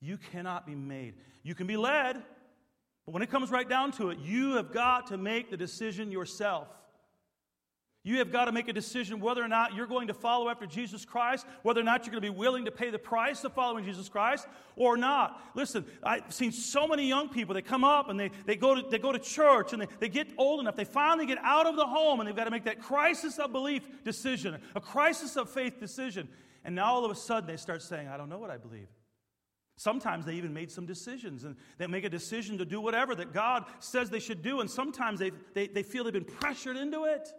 [0.00, 1.14] You cannot be made.
[1.42, 2.22] You can be led,
[3.04, 6.12] but when it comes right down to it, you have got to make the decision
[6.12, 6.68] yourself.
[8.02, 10.64] You have got to make a decision whether or not you're going to follow after
[10.64, 13.52] Jesus Christ, whether or not you're going to be willing to pay the price of
[13.52, 15.38] following Jesus Christ or not.
[15.54, 18.88] Listen, I've seen so many young people, they come up and they, they, go, to,
[18.88, 20.76] they go to church and they, they get old enough.
[20.76, 23.52] They finally get out of the home and they've got to make that crisis of
[23.52, 26.26] belief decision, a crisis of faith decision.
[26.64, 28.88] And now all of a sudden they start saying, I don't know what I believe.
[29.76, 33.34] Sometimes they even made some decisions and they make a decision to do whatever that
[33.34, 34.60] God says they should do.
[34.60, 37.30] And sometimes they, they, they feel they've been pressured into it.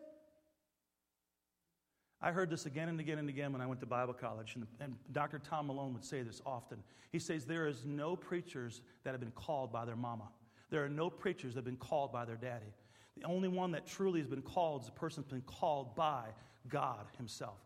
[2.22, 4.68] I heard this again and again and again when I went to Bible college, and,
[4.80, 5.40] and, Dr.
[5.40, 6.78] Tom Malone would say this often.
[7.12, 10.30] He says, There is no preachers that have been called by their mama.
[10.70, 12.74] There are no preachers that have been called by their daddy.
[13.18, 16.26] The only one that truly has been called is a person that's been called by
[16.70, 17.58] God Himself.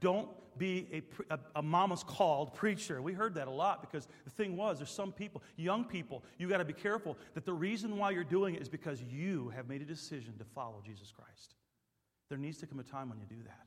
[0.00, 3.02] Don't be a, a, a, mama's called preacher.
[3.02, 6.48] We heard that a lot because the thing was, there's some people, young people, you
[6.48, 9.68] got to be careful that the reason why you're doing it is because you have
[9.68, 11.54] made a decision to follow Jesus Christ.
[12.28, 13.66] There needs to come a time when you do that.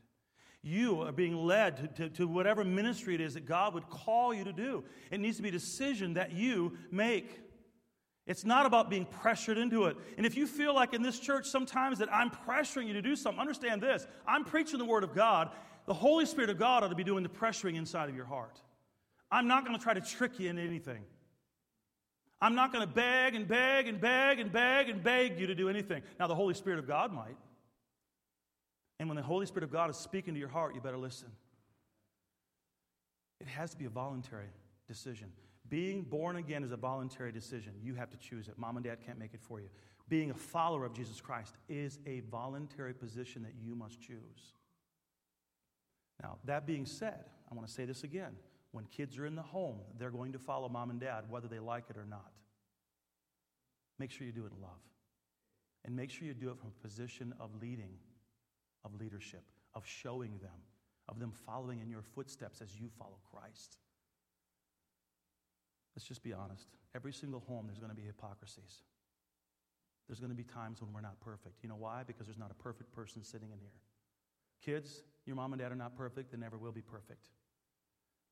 [0.62, 4.34] You are being led to, to, to, whatever ministry it is that God would call
[4.34, 4.84] you to do.
[5.10, 7.40] It needs to be a decision that you make.
[8.26, 9.96] It's not about being pressured into it.
[10.16, 13.16] And if you feel like in this church sometimes that I'm pressuring you to do
[13.16, 14.06] something, understand this.
[14.26, 15.50] I'm preaching the Word of God.
[15.86, 18.60] The Holy Spirit of God ought to be doing the pressuring inside of your heart.
[19.30, 21.04] I'm not going to try to trick you into anything.
[22.40, 25.54] I'm not going to beg and beg and beg and beg and beg you to
[25.54, 26.02] do anything.
[26.20, 27.36] Now, the Holy Spirit of God might.
[28.98, 31.28] And when the Holy Spirit of God is speaking to your heart, you better listen.
[33.40, 34.50] It has to be a voluntary
[34.86, 35.28] decision.
[35.68, 37.74] Being born again is a voluntary decision.
[37.82, 38.58] You have to choose it.
[38.58, 39.68] Mom and dad can't make it for you.
[40.08, 44.54] Being a follower of Jesus Christ is a voluntary position that you must choose.
[46.22, 48.32] Now, that being said, I want to say this again.
[48.72, 51.58] When kids are in the home, they're going to follow mom and dad, whether they
[51.58, 52.32] like it or not.
[53.98, 54.80] Make sure you do it in love.
[55.84, 57.92] And make sure you do it from a position of leading
[58.84, 60.58] of leadership, of showing them,
[61.08, 63.78] of them following in your footsteps as you follow Christ.
[65.96, 66.68] Let's just be honest.
[66.94, 68.82] Every single home, there's going to be hypocrisies.
[70.06, 71.62] There's going to be times when we're not perfect.
[71.62, 72.02] You know why?
[72.06, 73.74] Because there's not a perfect person sitting in here.
[74.64, 77.28] Kids, your mom and dad are not perfect, they never will be perfect.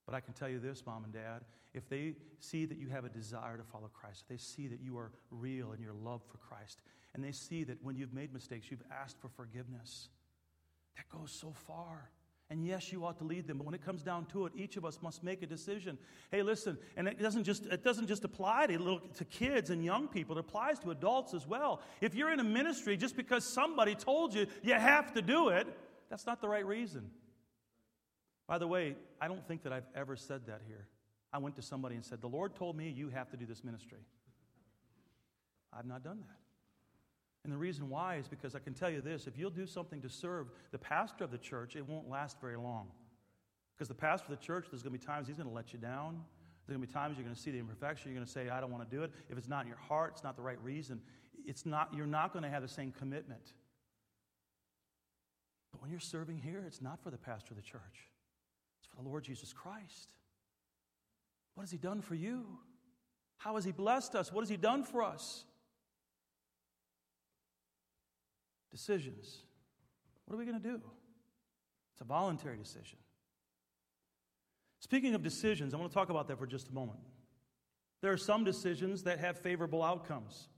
[0.06, 3.04] But I can tell you this, mom and dad, if they see that you have
[3.04, 6.22] a desire to follow Christ, if they see that you are real in your love
[6.30, 6.80] for Christ,
[7.14, 10.09] and they see that when you've made mistakes, you've asked for forgiveness,
[10.96, 12.11] that goes so far.
[12.48, 14.76] And yes, you ought to lead them, but when it comes down to it, each
[14.76, 15.98] of us must make a decision.
[16.30, 19.85] Hey, listen, and it doesn't just it doesn't just apply to little to kids and
[19.85, 21.80] young people, it applies to adults as well.
[22.00, 25.66] If you're in a ministry just because somebody told you you have to do it,
[26.09, 27.11] that's not the right reason.
[28.46, 30.87] By the way, I don't think that I've ever said that here.
[31.32, 33.64] I went to somebody and said, "The Lord told me you have to do this
[33.64, 34.06] ministry."
[35.72, 36.45] I've not done that.
[37.46, 40.02] And the reason why is because I can tell you this if you'll do something
[40.02, 42.88] to serve the pastor of the church, it won't last very long.
[43.72, 45.72] Because the pastor of the church, there's going to be times he's going to let
[45.72, 46.24] you down.
[46.66, 48.11] There's going to be times you're going to see the imperfection.
[48.11, 49.12] You're going to say, I don't want to do it.
[49.30, 51.00] If it's not in your heart, it's not the right reason.
[51.46, 53.52] It's not, you're not going to have the same commitment.
[55.70, 58.11] But when you're serving here, it's not for the pastor of the church,
[58.80, 60.09] it's for the Lord Jesus Christ.
[61.54, 62.44] What has he done for you?
[63.37, 64.32] How has he blessed us?
[64.32, 65.44] What has he done for us?
[68.76, 69.38] Decisions.
[70.26, 70.78] What are we going to do?
[71.92, 72.98] It's a voluntary decision.
[74.80, 76.98] Speaking of decisions, I want to talk about that for just a moment.
[78.02, 80.48] There are some decisions that have favorable outcomes.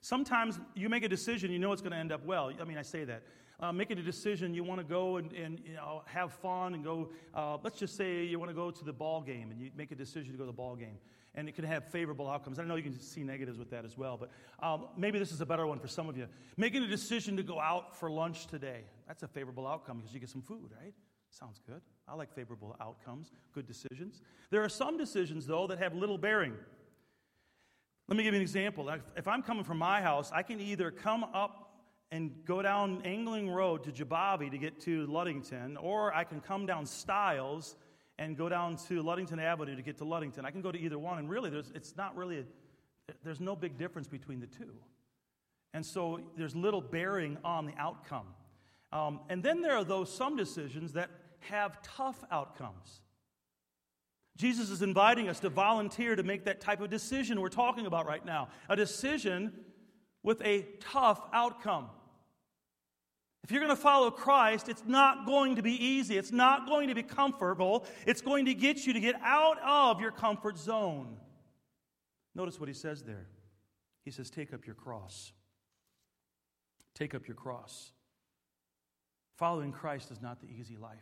[0.00, 2.50] Sometimes you make a decision, you know it's going to end up well.
[2.60, 3.22] I mean, I say that.
[3.60, 6.82] Uh, making a decision, you want to go and, and you know, have fun and
[6.82, 9.70] go, uh, let's just say you want to go to the ball game and you
[9.76, 10.98] make a decision to go to the ball game
[11.34, 12.58] and it can have favorable outcomes.
[12.58, 14.30] I know you can see negatives with that as well, but
[14.64, 16.26] um, maybe this is a better one for some of you.
[16.56, 20.20] Making a decision to go out for lunch today, that's a favorable outcome because you
[20.20, 20.94] get some food, right?
[21.30, 21.80] Sounds good.
[22.06, 24.20] I like favorable outcomes, good decisions.
[24.50, 26.54] There are some decisions, though, that have little bearing.
[28.08, 28.90] Let me give you an example.
[29.16, 31.64] If I'm coming from my house, I can either come up
[32.12, 36.66] and go down Angling Road to Jebavy to get to Ludington, or I can come
[36.66, 37.74] down Stiles
[38.18, 40.44] and go down to Ludington Avenue to get to Ludington.
[40.44, 42.44] I can go to either one, and really, there's, it's not really, a,
[43.24, 44.72] there's no big difference between the two.
[45.72, 48.26] And so there's little bearing on the outcome.
[48.92, 51.10] Um, and then there are those some decisions that
[51.40, 53.00] have tough outcomes.
[54.36, 58.06] Jesus is inviting us to volunteer to make that type of decision we're talking about
[58.06, 59.52] right now a decision
[60.22, 61.86] with a tough outcome.
[63.44, 66.16] If you're going to follow Christ, it's not going to be easy.
[66.16, 67.84] It's not going to be comfortable.
[68.06, 71.18] It's going to get you to get out of your comfort zone.
[72.34, 73.26] Notice what he says there.
[74.02, 75.32] He says, Take up your cross.
[76.94, 77.92] Take up your cross.
[79.36, 80.96] Following Christ is not the easy life.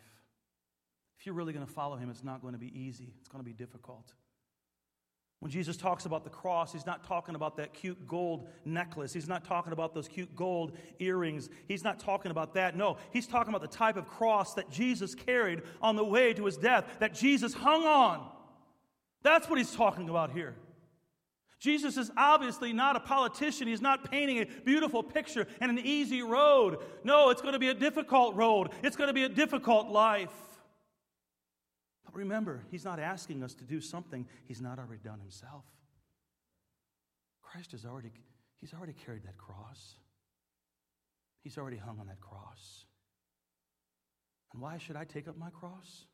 [1.21, 3.43] If you're really going to follow him, it's not going to be easy, it's going
[3.43, 4.15] to be difficult.
[5.43, 9.13] When Jesus talks about the cross, he's not talking about that cute gold necklace.
[9.13, 10.71] He's not talking about those cute gold
[11.01, 11.49] earrings.
[11.67, 12.77] He's not talking about that.
[12.77, 16.45] No, he's talking about the type of cross that Jesus carried on the way to
[16.45, 18.25] his death, that Jesus hung on.
[19.25, 20.55] That's what he's talking about here.
[21.59, 23.67] Jesus is obviously not a politician.
[23.67, 26.79] He's not painting a beautiful picture and an easy road.
[27.03, 28.69] No, it's going to be a difficult road.
[28.85, 30.31] It's going to be a difficult life.
[32.13, 35.65] But remember, He's not asking us to do something He's not already done Himself.
[37.43, 38.13] Christ has already,
[38.61, 39.97] He's already carried that cross.
[41.43, 42.85] He's already hung on that cross.
[44.53, 46.05] And why should I take up my cross?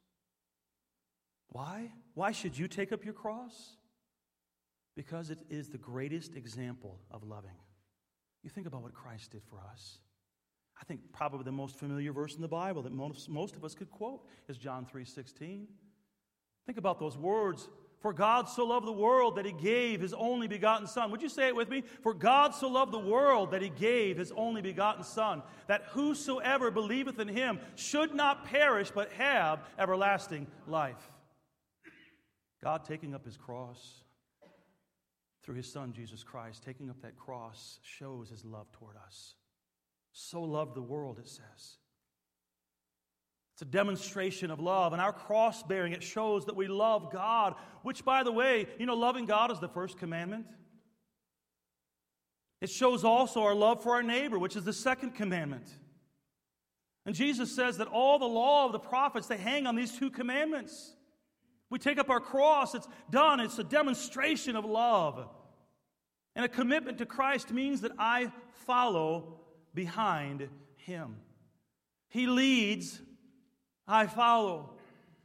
[1.48, 1.90] Why?
[2.14, 3.76] Why should you take up your cross?
[4.96, 7.56] Because it is the greatest example of loving.
[8.42, 9.98] You think about what Christ did for us.
[10.80, 13.74] I think probably the most familiar verse in the Bible that most, most of us
[13.74, 15.66] could quote is John 3:16.
[16.68, 17.66] Think about those words.
[18.00, 21.10] For God so loved the world that he gave his only begotten Son.
[21.10, 21.82] Would you say it with me?
[22.02, 26.70] For God so loved the world that he gave his only begotten Son, that whosoever
[26.70, 31.10] believeth in him should not perish but have everlasting life.
[32.62, 34.02] God taking up his cross
[35.42, 39.36] through his son, Jesus Christ, taking up that cross, shows his love toward us.
[40.12, 41.78] So loved the world, it says.
[43.58, 44.92] It's a demonstration of love.
[44.92, 48.86] And our cross bearing, it shows that we love God, which, by the way, you
[48.86, 50.46] know, loving God is the first commandment.
[52.60, 55.68] It shows also our love for our neighbor, which is the second commandment.
[57.04, 60.10] And Jesus says that all the law of the prophets, they hang on these two
[60.10, 60.94] commandments.
[61.68, 65.28] We take up our cross, it's done, it's a demonstration of love.
[66.36, 68.30] And a commitment to Christ means that I
[68.66, 69.40] follow
[69.74, 71.16] behind him.
[72.08, 73.02] He leads,
[73.88, 74.70] I follow.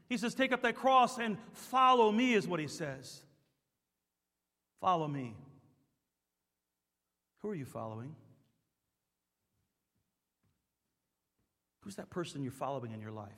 [0.08, 3.22] He says, Take up that cross and follow me, is what he says.
[4.80, 5.36] Follow me.
[7.42, 8.16] Who are you following?
[11.82, 13.30] Who's that person you're following in your life?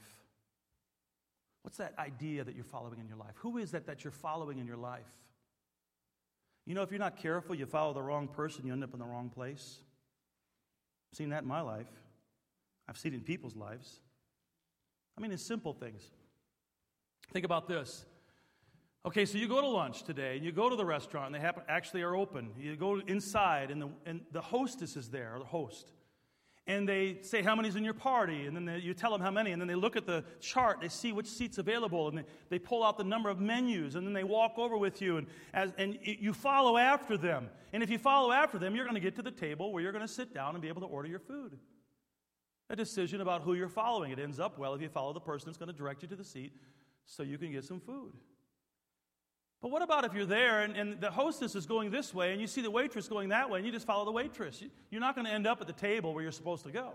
[1.63, 3.33] What's that idea that you're following in your life?
[3.37, 5.01] Who is that that you're following in your life?
[6.67, 8.99] You know, if you're not careful, you follow the wrong person, you end up in
[8.99, 9.79] the wrong place.
[11.11, 11.87] I've seen that in my life.
[12.87, 13.99] I've seen it in people's lives.
[15.17, 16.01] I mean, it's simple things.
[17.31, 18.05] Think about this.
[19.05, 21.39] Okay, so you go to lunch today, and you go to the restaurant, and they
[21.39, 22.51] happen, actually are open.
[22.59, 25.91] You go inside, and the, and the hostess is there, or the host
[26.67, 29.29] and they say how many's in your party and then they, you tell them how
[29.29, 32.23] many and then they look at the chart they see which seats available and they,
[32.49, 35.27] they pull out the number of menus and then they walk over with you and,
[35.53, 39.01] as, and you follow after them and if you follow after them you're going to
[39.01, 41.07] get to the table where you're going to sit down and be able to order
[41.07, 41.57] your food
[42.69, 45.47] a decision about who you're following it ends up well if you follow the person
[45.47, 46.53] that's going to direct you to the seat
[47.05, 48.13] so you can get some food
[49.65, 52.39] but what about if you're there and, and, the hostess is going this way and
[52.39, 54.63] you see the waitress going that way and you just follow the waitress?
[54.91, 56.93] You're not going to end up at the table where you're supposed to go.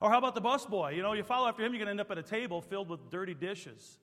[0.00, 0.94] Or how about the busboy?
[0.94, 2.88] You know, you follow after him, you're going to end up at a table filled
[2.88, 3.98] with dirty dishes.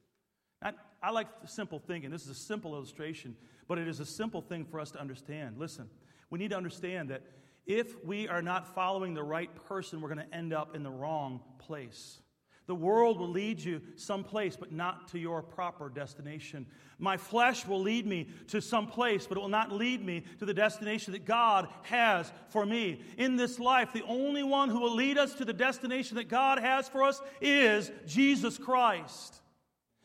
[0.62, 2.12] I, I like simple thinking.
[2.12, 5.58] This is a simple illustration, but it is a simple thing for us to understand.
[5.58, 5.90] Listen,
[6.30, 7.22] we need to understand that
[7.66, 10.92] if we are not following the right person, we're going to end up in the
[10.92, 12.22] wrong place.
[12.70, 16.68] The world will lead you someplace, but not to your proper destination.
[17.00, 20.46] My flesh will lead me to some place, but it will not lead me to
[20.46, 23.02] the destination that God has for me.
[23.18, 26.60] In this life, the only one who will lead us to the destination that God
[26.60, 29.42] has for us is Jesus Christ.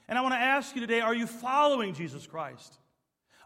[0.08, 2.78] And I want to ask you today are you following Jesus Christ?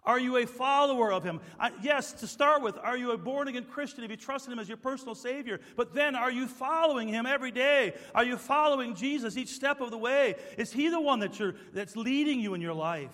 [0.04, 1.40] Are you a follower of him?
[1.58, 4.58] I, yes, to start with, are you a born again Christian if you trusted him
[4.58, 5.60] as your personal Savior?
[5.76, 7.94] But then, are you following him every day?
[8.14, 10.36] Are you following Jesus each step of the way?
[10.56, 11.38] Is he the one that
[11.72, 13.10] that's leading you in your life?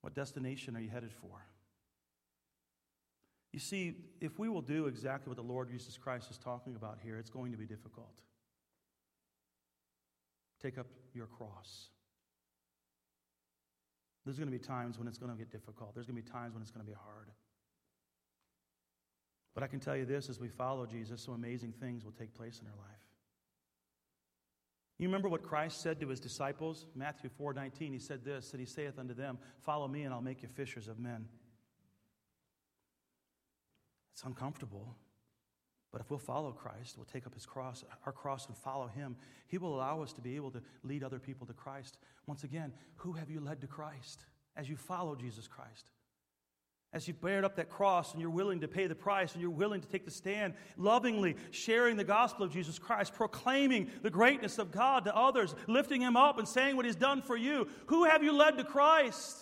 [0.00, 1.44] What destination are you headed for?
[3.52, 6.98] You see, if we will do exactly what the Lord Jesus Christ is talking about
[7.02, 8.20] here, it's going to be difficult.
[10.62, 11.88] Take up your cross.
[14.26, 15.94] There's going to be times when it's going to get difficult.
[15.94, 17.30] There's going to be times when it's going to be hard.
[19.54, 22.34] But I can tell you this as we follow Jesus, some amazing things will take
[22.34, 22.98] place in our life.
[24.98, 26.86] You remember what Christ said to his disciples?
[26.96, 30.20] Matthew 4 19, he said this, and he saith unto them, Follow me, and I'll
[30.20, 31.26] make you fishers of men.
[34.12, 34.96] It's uncomfortable.
[35.92, 39.16] But if we'll follow Christ, we'll take up his cross, our cross, and follow him,
[39.46, 41.98] he will allow us to be able to lead other people to Christ.
[42.26, 44.24] Once again, who have you led to Christ
[44.56, 45.90] as you follow Jesus Christ?
[46.92, 49.50] As you've bared up that cross and you're willing to pay the price and you're
[49.50, 54.58] willing to take the stand, lovingly sharing the gospel of Jesus Christ, proclaiming the greatness
[54.58, 57.68] of God to others, lifting him up and saying what he's done for you.
[57.86, 59.36] Who have you led to Christ?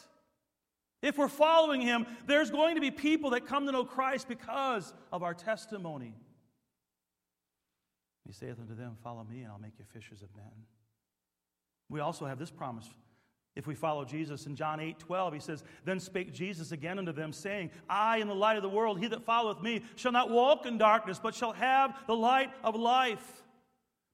[1.02, 4.94] If we're following him, there's going to be people that come to know Christ because
[5.12, 6.14] of our testimony.
[8.26, 10.50] He saith unto them, Follow me, and I'll make you fishers of men.
[11.88, 12.88] We also have this promise.
[13.56, 17.12] If we follow Jesus in John 8 12, he says, Then spake Jesus again unto
[17.12, 18.98] them, saying, I am the light of the world.
[18.98, 22.74] He that followeth me shall not walk in darkness, but shall have the light of
[22.74, 23.42] life.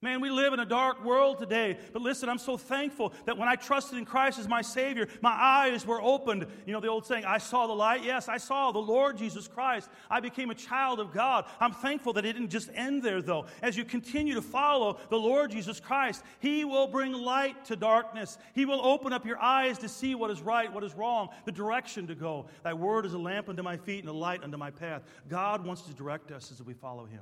[0.02, 1.76] Man, we live in a dark world today.
[1.92, 5.30] But listen, I'm so thankful that when I trusted in Christ as my Savior, my
[5.30, 6.46] eyes were opened.
[6.64, 8.02] You know the old saying, I saw the light?
[8.02, 9.90] Yes, I saw the Lord Jesus Christ.
[10.10, 11.44] I became a child of God.
[11.60, 13.44] I'm thankful that it didn't just end there, though.
[13.60, 18.38] As you continue to follow the Lord Jesus Christ, He will bring light to darkness.
[18.54, 21.52] He will open up your eyes to see what is right, what is wrong, the
[21.52, 22.46] direction to go.
[22.62, 25.02] Thy word is a lamp unto my feet and a light unto my path.
[25.28, 27.20] God wants to direct us as we follow Him.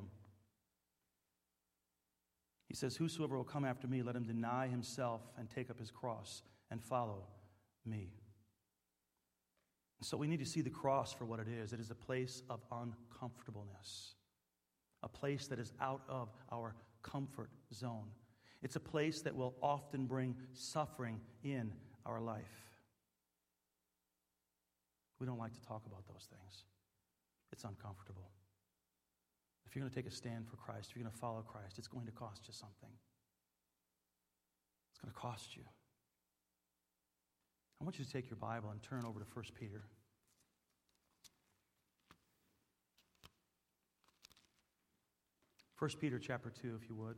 [2.68, 5.90] He says, Whosoever will come after me, let him deny himself and take up his
[5.90, 7.24] cross and follow
[7.86, 8.10] me.
[10.02, 11.72] So we need to see the cross for what it is.
[11.72, 14.14] It is a place of uncomfortableness,
[15.02, 18.06] a place that is out of our comfort zone.
[18.62, 21.72] It's a place that will often bring suffering in
[22.06, 22.44] our life.
[25.18, 26.64] We don't like to talk about those things,
[27.50, 28.30] it's uncomfortable.
[29.68, 31.78] If you're going to take a stand for Christ, if you're going to follow Christ,
[31.78, 32.88] it's going to cost you something.
[34.90, 35.62] It's going to cost you.
[37.78, 39.84] I want you to take your Bible and turn over to 1 Peter.
[45.76, 47.16] First Peter chapter 2, if you would.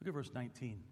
[0.00, 0.82] Look at verse 19.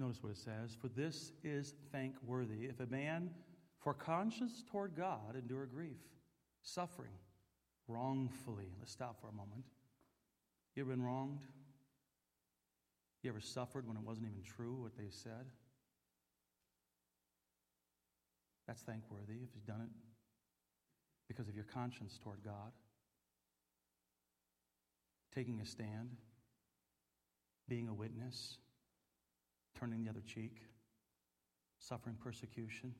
[0.00, 3.30] Notice what it says For this is thankworthy if a man
[3.80, 5.98] for conscience toward God endure grief,
[6.62, 7.12] suffering
[7.86, 8.68] wrongfully.
[8.78, 9.64] Let's stop for a moment.
[10.74, 11.42] You ever been wronged?
[13.22, 15.50] You ever suffered when it wasn't even true what they said?
[18.66, 19.90] That's thankworthy if you've done it
[21.28, 22.72] because of your conscience toward God.
[25.34, 26.16] Taking a stand,
[27.68, 28.56] being a witness
[29.78, 30.62] turning the other cheek,
[31.78, 32.94] suffering persecution.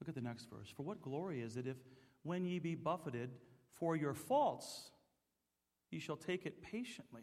[0.00, 0.68] Look at the next verse.
[0.68, 1.76] For what glory is it if,
[2.24, 3.30] when ye be buffeted
[3.74, 4.90] for your faults,
[5.90, 7.22] ye shall take it patiently?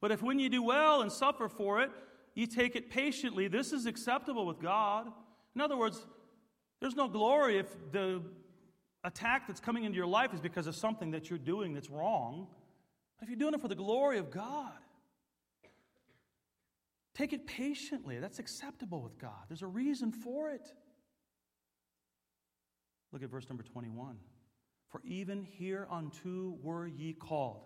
[0.00, 1.90] But if when ye do well and suffer for it,
[2.34, 5.10] ye take it patiently, this is acceptable with God.
[5.54, 6.06] In other words,
[6.80, 8.22] there's no glory if the
[9.04, 12.48] attack that's coming into your life is because of something that you're doing that's wrong.
[13.18, 14.78] But if you're doing it for the glory of God,
[17.18, 18.20] Take it patiently.
[18.20, 19.32] That's acceptable with God.
[19.48, 20.72] There's a reason for it.
[23.12, 24.16] Look at verse number 21.
[24.88, 27.64] For even hereunto were ye called,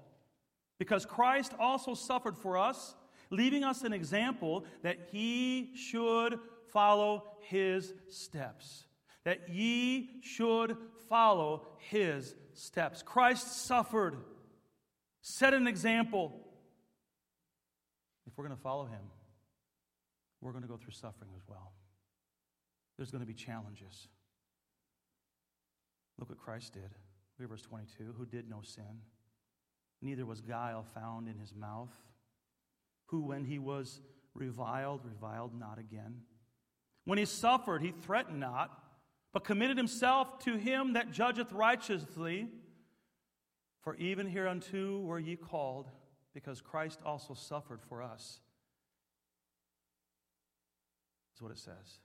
[0.78, 2.94] because Christ also suffered for us,
[3.28, 6.38] leaving us an example that he should
[6.72, 8.86] follow his steps.
[9.24, 10.78] That ye should
[11.11, 13.03] follow his steps.
[13.03, 14.16] Christ suffered,
[15.20, 16.32] set an example.
[18.26, 19.03] If we're going to follow him,
[20.43, 21.72] we're going to go through suffering as well.
[22.99, 24.09] There's going to be challenges.
[26.18, 26.90] Look what Christ did.
[27.38, 29.01] Look at verse 22 who did no sin,
[30.03, 31.95] neither was guile found in his mouth,
[33.07, 34.01] who, when he was
[34.34, 36.22] reviled, reviled not again.
[37.05, 38.70] When he suffered, he threatened not,
[39.32, 42.49] but committed himself to him that judgeth righteously.
[43.80, 45.90] For even hereunto were ye called,
[46.34, 48.40] because Christ also suffered for us
[51.43, 51.99] is what it says.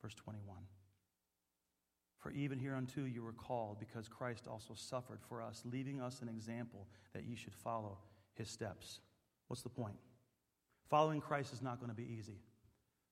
[0.00, 0.56] Verse 21.
[2.18, 6.28] For even hereunto you were called, because Christ also suffered for us, leaving us an
[6.28, 7.98] example that ye should follow
[8.34, 9.00] his steps.
[9.48, 9.96] What's the point?
[10.88, 12.38] Following Christ is not going to be easy.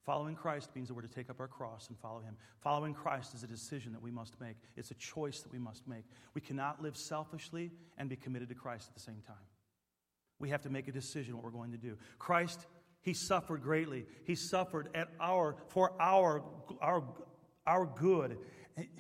[0.05, 2.37] Following Christ means that we're to take up our cross and follow Him.
[2.61, 5.87] Following Christ is a decision that we must make, it's a choice that we must
[5.87, 6.05] make.
[6.35, 9.37] We cannot live selfishly and be committed to Christ at the same time.
[10.43, 11.97] We have to make a decision what we're going to do.
[12.19, 12.67] Christ,
[13.01, 14.07] He suffered greatly.
[14.25, 16.43] He suffered at our, for our,
[16.81, 17.05] our,
[17.65, 18.39] our good.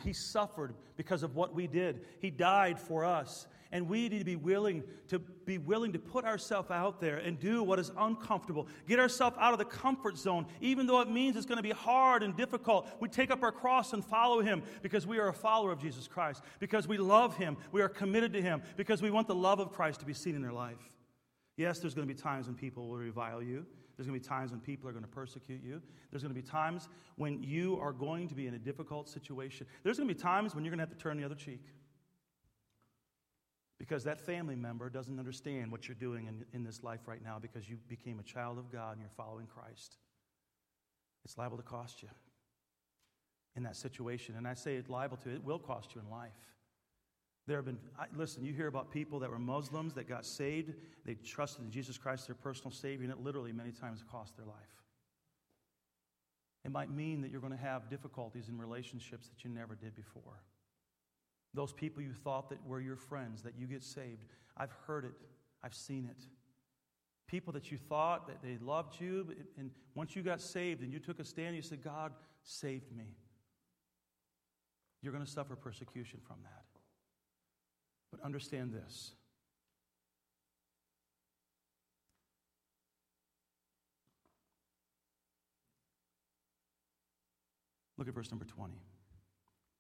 [0.05, 2.05] He suffered because of what we did.
[2.20, 3.49] He died for us.
[3.72, 7.40] And we need to be willing to be willing to put ourselves out there and
[7.40, 8.68] do what is uncomfortable.
[8.86, 11.70] Get ourselves out of the comfort zone, even though it means it's going to be
[11.70, 12.86] hard and difficult.
[13.01, 16.07] We take up our cross and follow him because we are a follower of Jesus
[16.07, 19.59] Christ, because we love him, we are committed to him, because we want the love
[19.59, 20.93] of Christ to be seen in their life.
[21.57, 23.66] Yes, there's going to be times when people will revile you.
[23.96, 25.82] There's going to be times when people are going to persecute you.
[26.11, 29.66] There's going to be times when you are going to be in a difficult situation.
[29.82, 31.62] There's going to be times when you're going to have to turn the other cheek
[33.82, 37.38] because that family member doesn't understand what you're doing in, in this life right now
[37.40, 39.96] because you became a child of God and you're following Christ.
[41.24, 42.09] It's liable to cost you
[43.57, 44.36] in that situation.
[44.36, 46.30] And I say it's liable to, it will cost you in life.
[47.47, 47.78] There have been,
[48.14, 50.74] listen, you hear about people that were Muslims that got saved,
[51.05, 54.47] they trusted in Jesus Christ, their personal Savior, and it literally many times cost their
[54.47, 54.55] life.
[56.64, 59.97] It might mean that you're going to have difficulties in relationships that you never did
[59.97, 60.45] before.
[61.55, 64.24] Those people you thought that were your friends, that you get saved.
[64.57, 65.12] I've heard it,
[65.64, 66.24] I've seen it.
[67.26, 71.01] People that you thought that they loved you, and once you got saved and you
[71.01, 72.12] took a stand, you said, God
[72.45, 73.16] saved me.
[75.03, 76.71] You're going to suffer persecution from that.
[78.12, 79.12] But understand this.
[87.98, 88.74] Look at verse number 20.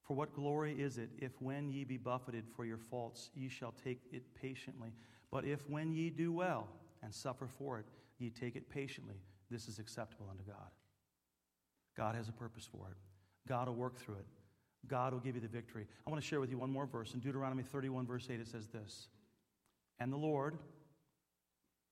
[0.02, 3.74] For what glory is it if when ye be buffeted for your faults ye shall
[3.84, 4.92] take it patiently?
[5.30, 6.68] But if when ye do well
[7.02, 7.86] and suffer for it,
[8.18, 9.16] ye take it patiently,
[9.50, 10.70] this is acceptable unto God.
[11.96, 12.96] God has a purpose for it.
[13.48, 14.26] God will work through it.
[14.88, 15.86] God will give you the victory.
[16.06, 17.14] I want to share with you one more verse.
[17.14, 19.08] In Deuteronomy 31, verse 8, it says this
[19.98, 20.58] And the Lord,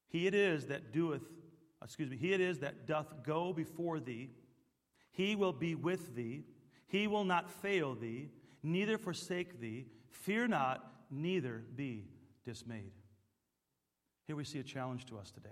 [0.09, 1.23] He it is that doeth,
[1.83, 4.31] excuse me, He it is that doth go before thee.
[5.13, 6.45] He will be with thee.
[6.87, 8.31] He will not fail thee,
[8.63, 9.87] neither forsake thee.
[10.11, 12.07] Fear not, neither be
[12.45, 12.93] dismayed.
[14.27, 15.49] Here we see a challenge to us today.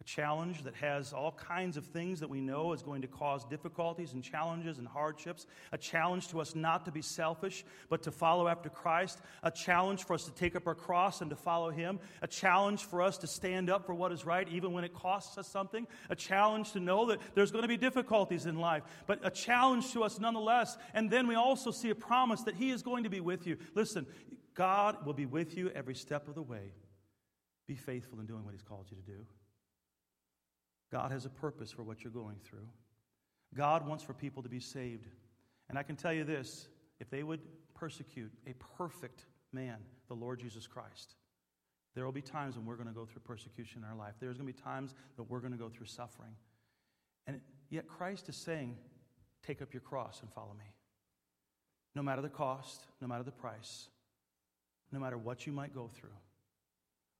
[0.00, 3.44] A challenge that has all kinds of things that we know is going to cause
[3.44, 5.46] difficulties and challenges and hardships.
[5.72, 9.20] A challenge to us not to be selfish, but to follow after Christ.
[9.42, 12.00] A challenge for us to take up our cross and to follow Him.
[12.22, 15.36] A challenge for us to stand up for what is right, even when it costs
[15.36, 15.86] us something.
[16.08, 19.92] A challenge to know that there's going to be difficulties in life, but a challenge
[19.92, 20.78] to us nonetheless.
[20.94, 23.58] And then we also see a promise that He is going to be with you.
[23.74, 24.06] Listen,
[24.54, 26.72] God will be with you every step of the way.
[27.66, 29.26] Be faithful in doing what He's called you to do.
[30.92, 32.68] God has a purpose for what you're going through.
[33.54, 35.06] God wants for people to be saved.
[35.68, 36.68] And I can tell you this
[36.98, 37.40] if they would
[37.74, 39.76] persecute a perfect man,
[40.08, 41.14] the Lord Jesus Christ,
[41.94, 44.14] there will be times when we're going to go through persecution in our life.
[44.20, 46.32] There's going to be times that we're going to go through suffering.
[47.26, 48.76] And yet Christ is saying,
[49.42, 50.66] Take up your cross and follow me.
[51.94, 53.88] No matter the cost, no matter the price,
[54.92, 56.10] no matter what you might go through.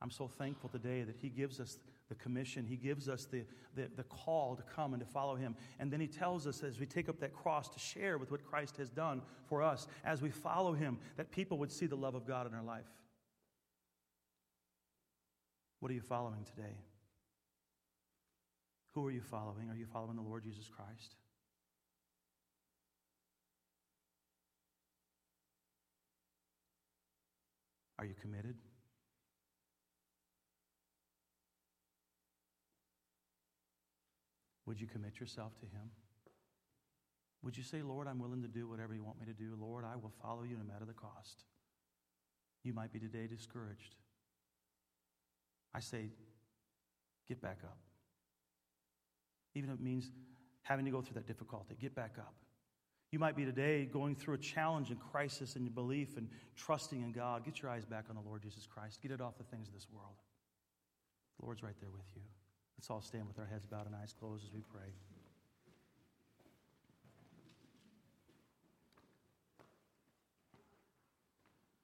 [0.02, 1.78] I'm so thankful today that He gives us
[2.10, 2.66] the commission.
[2.66, 3.44] He gives us the,
[3.74, 5.54] the, the, call to come and to follow him.
[5.78, 8.44] And then he tells us as we take up that cross to share with what
[8.44, 12.16] Christ has done for us, as we follow him, that people would see the love
[12.16, 12.84] of God in our life.
[15.78, 16.76] What are you following today?
[18.94, 19.70] Who are you following?
[19.70, 21.14] Are you following the Lord Jesus Christ?
[28.00, 28.56] Are you committed?
[34.70, 35.90] Would you commit yourself to Him?
[37.42, 39.56] Would you say, Lord, I'm willing to do whatever you want me to do?
[39.60, 41.42] Lord, I will follow you no matter the cost.
[42.62, 43.96] You might be today discouraged.
[45.74, 46.10] I say,
[47.26, 47.78] get back up.
[49.56, 50.08] Even if it means
[50.62, 52.34] having to go through that difficulty, get back up.
[53.10, 57.02] You might be today going through a challenge and crisis in your belief and trusting
[57.02, 57.44] in God.
[57.44, 59.02] Get your eyes back on the Lord Jesus Christ.
[59.02, 60.14] Get it off the things of this world.
[61.40, 62.22] The Lord's right there with you.
[62.80, 64.94] Let's all stand with our heads bowed and eyes closed as we pray.